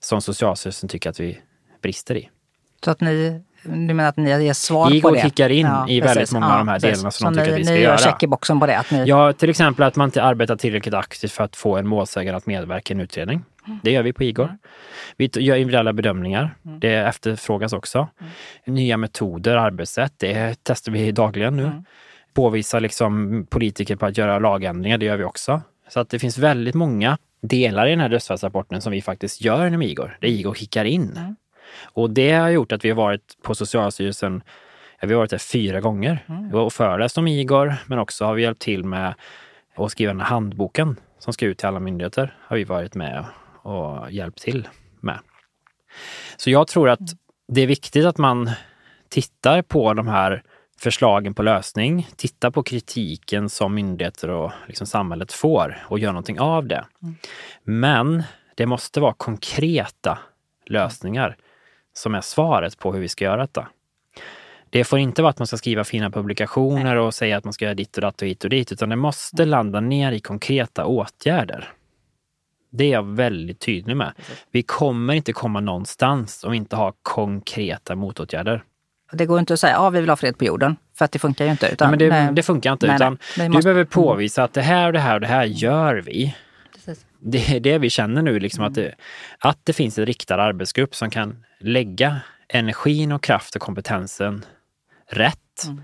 [0.00, 1.38] som Socialstyrelsen tycker att vi
[1.82, 2.30] brister i.
[2.84, 5.20] Så att ni du menar att ni ger svar Igor på det?
[5.20, 7.54] kickar in ja, i väldigt många ja, av de här delarna som de tycker ni,
[7.54, 7.96] att vi ska ni göra.
[7.96, 8.82] Ni check i boxen på det?
[8.90, 9.04] Ni...
[9.04, 12.46] Ja, till exempel att man inte arbetar tillräckligt aktivt för att få en målsägare att
[12.46, 13.44] medverka i en utredning.
[13.66, 13.78] Mm.
[13.82, 14.44] Det gör vi på Igor.
[14.44, 14.58] Mm.
[15.16, 16.54] Vi gör individuella bedömningar.
[16.64, 16.80] Mm.
[16.80, 18.08] Det efterfrågas också.
[18.20, 18.74] Mm.
[18.74, 21.62] Nya metoder, arbetssätt, det testar vi dagligen nu.
[21.62, 21.84] Mm.
[22.34, 25.62] Påvisa liksom politiker på att göra lagändringar, det gör vi också.
[25.88, 29.66] Så att det finns väldigt många delar i den här dödsfallsrapporten som vi faktiskt gör
[29.66, 31.36] inom Igor, där Igor kickar in.
[31.84, 34.42] Och det har gjort att vi har varit på Socialstyrelsen
[35.00, 36.54] vi har varit där fyra gånger mm.
[36.54, 39.14] och föreläst om Igor, men också har vi hjälpt till med
[39.74, 42.36] att skriva den här handboken som ska ut till alla myndigheter.
[42.40, 43.24] Har vi varit med
[43.62, 44.68] och hjälpt till
[45.00, 45.18] med.
[46.36, 47.00] Så jag tror att
[47.48, 48.50] det är viktigt att man
[49.08, 50.42] tittar på de här
[50.78, 56.40] förslagen på lösning, tittar på kritiken som myndigheter och liksom samhället får och gör någonting
[56.40, 56.84] av det.
[57.02, 57.16] Mm.
[57.62, 58.22] Men
[58.54, 60.18] det måste vara konkreta
[60.66, 61.36] lösningar
[61.96, 63.68] som är svaret på hur vi ska göra detta.
[64.70, 67.64] Det får inte vara att man ska skriva fina publikationer och säga att man ska
[67.64, 70.84] göra ditt och datt och hit och dit, utan det måste landa ner i konkreta
[70.84, 71.68] åtgärder.
[72.70, 74.12] Det är jag väldigt tydlig med.
[74.50, 78.62] Vi kommer inte komma någonstans om vi inte har konkreta motåtgärder.
[79.12, 81.12] Det går inte att säga att ja, vi vill ha fred på jorden, för att
[81.12, 81.68] det funkar ju inte.
[81.68, 82.86] Utan, nej, men det, det funkar inte.
[82.86, 85.26] Nej, utan nej, du måste, behöver påvisa att det här och det här och det
[85.26, 86.34] här gör vi.
[87.20, 88.68] Det är det vi känner nu, liksom mm.
[88.68, 88.94] att, det,
[89.38, 94.44] att det finns en riktad arbetsgrupp som kan lägga energin och kraft och kompetensen
[95.10, 95.82] rätt mm.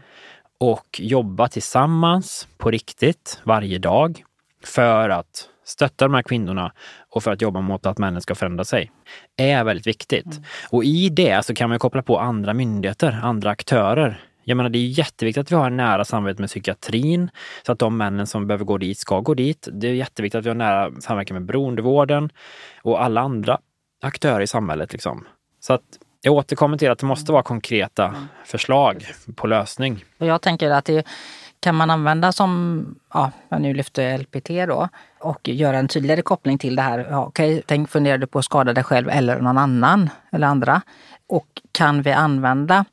[0.59, 4.25] och jobba tillsammans på riktigt varje dag
[4.65, 6.73] för att stötta de här kvinnorna
[7.11, 8.91] och för att jobba mot att männen ska förändra sig
[9.37, 10.27] är väldigt viktigt.
[10.27, 10.43] Mm.
[10.71, 14.21] Och i det så kan man koppla på andra myndigheter, andra aktörer.
[14.45, 17.31] Jag menar, det är jätteviktigt att vi har nära samarbete med psykiatrin
[17.67, 19.69] så att de männen som behöver gå dit ska gå dit.
[19.73, 22.31] Det är jätteviktigt att vi har nära samverkan med beroendevården
[22.83, 23.59] och alla andra
[24.03, 24.93] aktörer i samhället.
[24.93, 25.25] Liksom.
[25.61, 25.83] Så att
[26.21, 28.21] jag återkommer till att det måste vara konkreta mm.
[28.45, 30.05] förslag på lösning.
[30.19, 31.07] Och jag tänker att det
[31.61, 32.85] kan man använda som,
[33.15, 34.89] ja, jag nu lyfter LPT då,
[35.21, 37.07] och göra en tydligare koppling till det här.
[37.11, 40.83] Ja, Okej, tänk, funderar du på att skada dig själv eller någon annan eller andra?
[41.27, 42.85] Och kan vi använda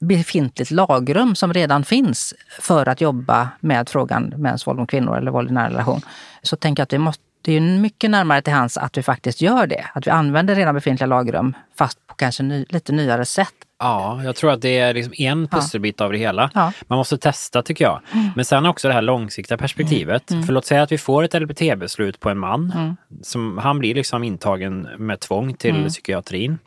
[0.00, 5.30] befintligt lagrum som redan finns för att jobba med frågan mäns våld mot kvinnor eller
[5.30, 6.00] våld i nära relation,
[6.42, 9.40] så tänker jag att vi måste det är mycket närmare till hands att vi faktiskt
[9.40, 9.84] gör det.
[9.94, 13.54] Att vi använder redan befintliga lagrum fast på kanske ny, lite nyare sätt.
[13.78, 16.04] Ja, jag tror att det är liksom en pusselbit ja.
[16.04, 16.50] av det hela.
[16.54, 16.72] Ja.
[16.86, 18.00] Man måste testa tycker jag.
[18.12, 18.30] Mm.
[18.36, 20.30] Men sen också det här långsiktiga perspektivet.
[20.30, 20.38] Mm.
[20.38, 20.46] mm.
[20.46, 22.72] För låt säga att vi får ett LBT-beslut på en man.
[22.74, 22.96] Mm.
[23.22, 25.88] Som, han blir liksom intagen med tvång till mm.
[25.88, 26.58] psykiatrin.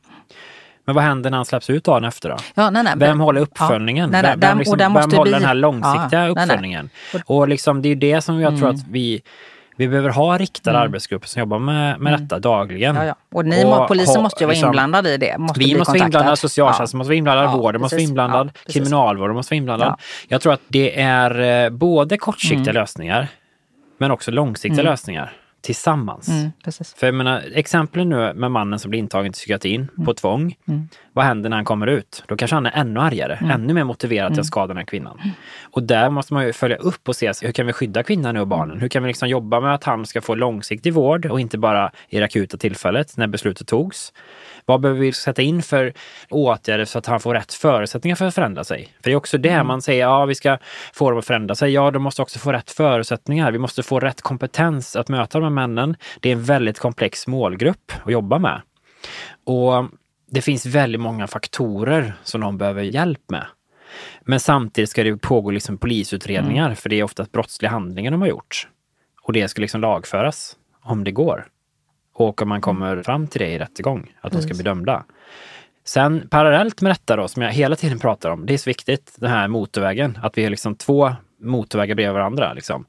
[0.88, 2.38] Men vad händer när han släpps ut dagen efter då?
[2.55, 4.11] Ja, nej, nej, vem håller uppföljningen?
[4.13, 5.31] Ja, nej, nej, vem, liksom, vem håller bli...
[5.31, 6.89] den här långsiktiga ja, uppföljningen?
[7.25, 9.21] Och liksom, det är det som jag tror att vi
[9.77, 10.83] vi behöver ha riktade mm.
[10.83, 12.21] arbetsgrupper som jobbar med, med mm.
[12.27, 12.95] detta dagligen.
[12.95, 13.15] Ja, ja.
[13.33, 15.38] Och ni och, polisen ha, måste ju vara liksom, inblandade i det.
[15.38, 16.99] Måste vi måste vara inblandade, socialtjänsten ja.
[16.99, 19.99] måste vara inblandad, ja, vården måste vara inblandad, ja, kriminalvården måste vara inblandad.
[20.27, 22.75] Jag tror att det är eh, både kortsiktiga mm.
[22.75, 23.27] lösningar
[23.97, 24.91] men också långsiktiga mm.
[24.91, 26.27] lösningar tillsammans.
[26.27, 26.51] Mm,
[26.97, 30.05] För jag menar, exemplen nu med mannen som blir intagen till psykiatrin mm.
[30.05, 30.55] på tvång.
[31.18, 31.26] Mm.
[31.26, 32.24] Vad händer när han kommer ut?
[32.28, 33.51] Då kanske han är ännu argare, mm.
[33.51, 34.43] ännu mer motiverad till att mm.
[34.43, 35.20] skada den här kvinnan.
[35.20, 35.36] Mm.
[35.72, 38.47] Och där måste man ju följa upp och se hur kan vi skydda kvinnan och
[38.47, 38.80] barnen?
[38.80, 41.91] Hur kan vi liksom jobba med att han ska få långsiktig vård och inte bara
[42.09, 44.13] i det akuta tillfället när beslutet togs.
[44.65, 45.93] Vad behöver vi sätta in för
[46.30, 48.93] åtgärder så att han får rätt förutsättningar för att förändra sig?
[49.03, 49.68] För det är också det mm.
[49.68, 50.57] man säger, ja vi ska
[50.93, 51.72] få dem att förändra sig.
[51.72, 53.51] Ja, de måste också få rätt förutsättningar.
[53.51, 55.95] Vi måste få rätt kompetens att möta de här männen.
[56.20, 58.61] Det är en väldigt komplex målgrupp att jobba med.
[59.45, 59.86] Och
[60.30, 63.45] det finns väldigt många faktorer som de behöver hjälp med.
[64.21, 66.75] Men samtidigt ska det pågå liksom polisutredningar, mm.
[66.75, 68.67] för det är oftast brottsliga handlingar de har gjort.
[69.21, 71.47] Och det ska liksom lagföras, om det går.
[72.13, 75.03] Och om man kommer fram till det i rättegång, att de ska bli dömda.
[75.84, 79.15] Sen parallellt med detta då, som jag hela tiden pratar om, det är så viktigt,
[79.17, 82.53] den här motorvägen, att vi har liksom två motorvägar bredvid varandra.
[82.53, 82.86] Liksom.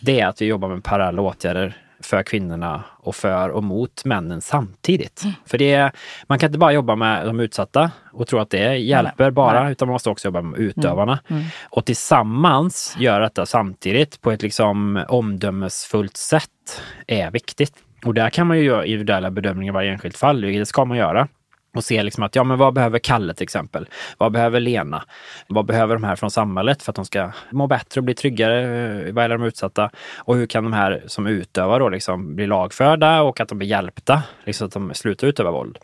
[0.00, 4.40] Det är att vi jobbar med parallella åtgärder för kvinnorna och för och mot männen
[4.40, 5.22] samtidigt.
[5.24, 5.34] Mm.
[5.46, 5.92] För det
[6.26, 9.30] man kan inte bara jobba med de utsatta och tro att det hjälper Nej.
[9.30, 9.72] bara, Nej.
[9.72, 11.18] utan man måste också jobba med utövarna.
[11.28, 11.40] Mm.
[11.40, 11.52] Mm.
[11.70, 17.74] Och tillsammans göra detta samtidigt på ett liksom omdömesfullt sätt är viktigt.
[18.04, 20.96] Och där kan man ju göra individuella bedömningar i varje enskilt fall, det ska man
[20.96, 21.28] göra
[21.76, 23.88] och se liksom att ja, men vad behöver Kalle till exempel?
[24.18, 25.04] Vad behöver Lena?
[25.48, 28.60] Vad behöver de här från samhället för att de ska må bättre och bli tryggare?
[29.06, 29.90] Eh, vad är de utsatta?
[30.16, 33.68] Och hur kan de här som utövar då liksom bli lagförda och att de blir
[33.68, 35.78] hjälpta, liksom att de slutar utöva våld?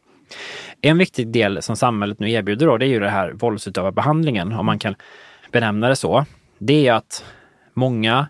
[0.80, 4.66] En viktig del som samhället nu erbjuder då, det är ju det här våldsutövarbehandlingen, om
[4.66, 4.95] man kan
[5.53, 6.24] benämna det så.
[6.59, 7.24] Det är att
[7.74, 8.28] många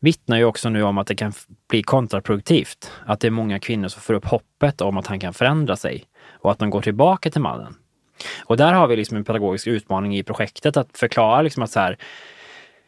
[0.00, 1.32] vittnar ju också nu om att det kan
[1.68, 2.92] bli kontraproduktivt.
[3.06, 6.04] Att det är många kvinnor som får upp hoppet om att han kan förändra sig
[6.40, 7.74] och att de går tillbaka till mannen.
[8.44, 11.80] Och där har vi liksom en pedagogisk utmaning i projektet att förklara liksom att så
[11.80, 11.98] här,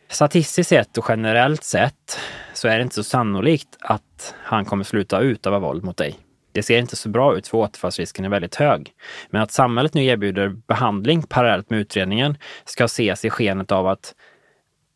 [0.09, 2.19] statistiskt sett och generellt sett
[2.55, 6.19] så är det inte så sannolikt att han kommer sluta utöva våld mot dig.
[6.53, 8.93] Det ser inte så bra ut för återfallsrisken är väldigt hög.
[9.31, 14.15] Men att samhället nu erbjuder behandling parallellt med utredningen ska ses i skenet av att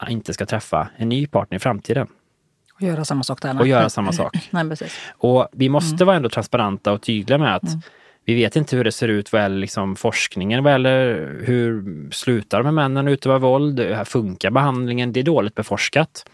[0.09, 2.07] inte ska träffa en ny partner i framtiden.
[2.75, 3.61] Och göra samma sak där.
[3.61, 4.37] Och göra samma sak.
[4.51, 5.01] Nej, precis.
[5.19, 6.07] Och vi måste mm.
[6.07, 7.81] vara ändå transparenta och tydliga med att mm.
[8.25, 11.15] vi vet inte hur det ser ut vad gäller liksom forskningen, vad gäller
[11.47, 13.97] hur slutar här männen utöva våld?
[14.05, 15.13] Funkar behandlingen?
[15.13, 16.31] Det är dåligt beforskat.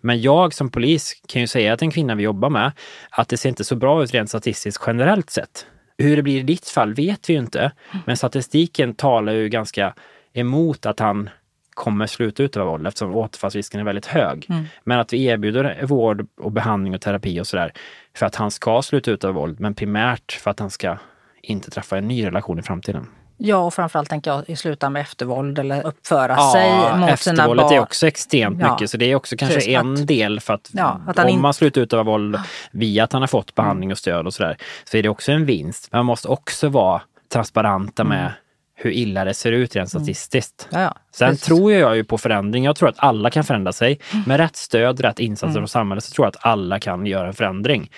[0.00, 2.72] Men jag som polis kan ju säga till en kvinna vi jobbar med
[3.10, 5.66] att det ser inte så bra ut rent statistiskt generellt sett.
[5.98, 7.60] Hur det blir i ditt fall vet vi ju inte.
[7.60, 8.02] Mm.
[8.06, 9.94] Men statistiken talar ju ganska
[10.32, 11.30] emot att han
[11.76, 14.46] kommer sluta utöva våld eftersom återfallsrisken är väldigt hög.
[14.48, 14.64] Mm.
[14.84, 17.72] Men att vi erbjuder vård och behandling och terapi och sådär
[18.16, 20.98] för att han ska sluta utöva våld, men primärt för att han ska
[21.42, 23.06] inte träffa en ny relation i framtiden.
[23.38, 26.96] Ja, och framförallt tänker jag i sluta med eftervåld eller uppföra ja, sig mot sina
[27.00, 27.08] barn.
[27.08, 30.40] Eftervåldet är också extremt ja, mycket, så det är också kanske precis, en att, del
[30.40, 32.38] för att, ja, att om man slutar utöva våld
[32.70, 35.46] via att han har fått behandling och stöd och sådär, så är det också en
[35.46, 35.88] vinst.
[35.92, 38.32] Men man måste också vara transparenta med mm
[38.78, 40.04] hur illa det ser ut rent mm.
[40.04, 40.68] statistiskt.
[40.70, 40.82] Mm.
[40.82, 41.00] Ja, ja.
[41.14, 41.46] Sen Precis.
[41.46, 42.64] tror jag ju på förändring.
[42.64, 44.00] Jag tror att alla kan förändra sig.
[44.12, 44.24] Mm.
[44.26, 45.60] Med rätt stöd, rätt insatser mm.
[45.60, 47.90] från samhället så tror jag att alla kan göra en förändring.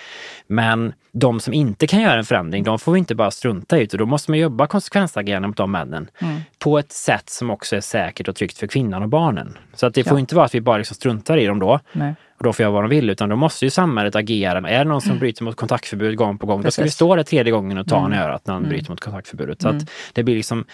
[0.47, 3.85] Men de som inte kan göra en förändring, de får vi inte bara strunta i.
[3.85, 6.09] Då måste man jobba konsekvensagerande mot de männen.
[6.21, 6.41] Mm.
[6.59, 9.57] på ett sätt som också är säkert och tryggt för kvinnan och barnen.
[9.73, 10.09] Så att det Ja.
[10.09, 12.15] får inte vara att vi bara liksom struntar i dem då Nej.
[12.37, 14.69] och då får jag vad de vill, utan då måste ju samhället agera.
[14.69, 16.85] Är det någon som bryter mot kontaktförbud gång på gång, då ska vi Mm.
[16.87, 16.95] Precis.
[16.95, 18.11] stå där tredje gången och ta Mm.
[18.13, 18.69] en örat när han Mm.
[18.69, 19.61] bryter mot kontaktförbudet.
[19.61, 19.77] Så Mm.
[19.81, 20.65] att det blir liksom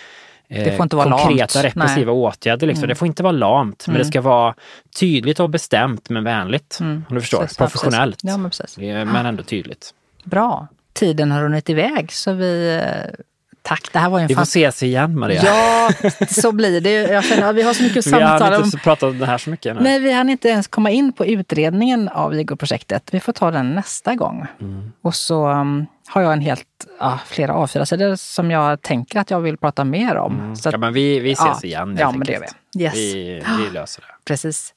[0.47, 1.75] eh, Det får inte vara konkreta lamt.
[1.75, 2.67] repressiva åtgärder.
[2.67, 2.83] Liksom.
[2.83, 2.89] Mm.
[2.89, 4.05] Det får inte vara lamt, men Mm.
[4.05, 4.55] det ska vara
[4.99, 6.77] tydligt och bestämt men vänligt.
[6.81, 7.05] Mm.
[7.09, 7.39] Om du förstår.
[7.39, 7.71] Precis, precis.
[7.81, 8.19] Professionellt.
[8.23, 8.77] Ja, men precis.
[8.77, 9.91] Eh, Men ändå tydligt.
[10.25, 10.67] Bra.
[10.93, 12.81] Tiden har runnit iväg så vi...
[12.83, 13.23] eh,
[13.61, 15.41] Tack, det här var ju en Vi får ses igen Maria.
[15.45, 15.89] Ja,
[16.29, 16.91] så blir det.
[16.91, 18.65] Jag känner att vi har så mycket vi har samtal om...
[18.65, 19.75] inte pratat om det här så mycket.
[19.75, 19.83] Nej.
[19.83, 23.09] Nej, vi hann inte ens komma in på utredningen av Igor-projektet.
[23.11, 24.45] Vi får ta den nästa gång.
[24.61, 24.91] Mm.
[25.01, 26.67] Och så um, har jag en helt,
[26.99, 30.39] ja, flera A4-sidor som jag tänker att jag vill prata mer om.
[30.39, 30.51] Mm.
[30.53, 31.97] Att, ja, men vi, vi ses ja, igen.
[31.99, 32.83] ja, men det gör vi.
[32.83, 32.95] Yes.
[32.95, 34.07] Vi, vi löser det.
[34.25, 34.73] Precis.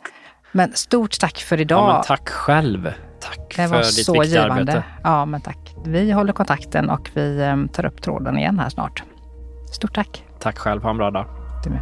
[0.53, 1.89] Men stort tack för idag.
[1.89, 2.93] Ja, tack själv.
[3.21, 4.73] Tack det för ditt viktiga givande.
[4.73, 4.85] arbete.
[5.03, 5.75] Ja, men tack.
[5.85, 9.03] Vi håller kontakten och vi um, tar upp tråden igen här snart.
[9.73, 10.25] Stort tack.
[10.39, 10.83] Tack själv.
[10.83, 11.27] Ha en bra dag.
[11.65, 11.81] Du med.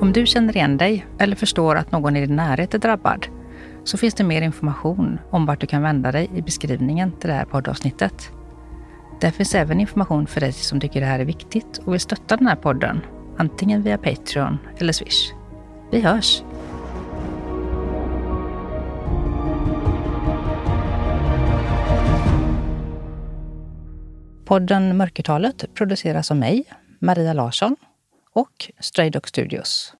[0.00, 3.26] Om du känner igen dig eller förstår att någon i din närhet är drabbad
[3.84, 7.34] så finns det mer information om vart du kan vända dig i beskrivningen till det
[7.34, 8.30] här poddavsnittet.
[9.20, 12.36] Där finns även information för dig som tycker det här är viktigt och vill stötta
[12.36, 13.00] den här podden,
[13.36, 15.32] antingen via Patreon eller Swish.
[15.90, 16.42] Vi hörs!
[24.44, 26.64] Podden Mörkertalet produceras av mig,
[26.98, 27.76] Maria Larsson
[28.32, 29.90] och Stray Dog Studios.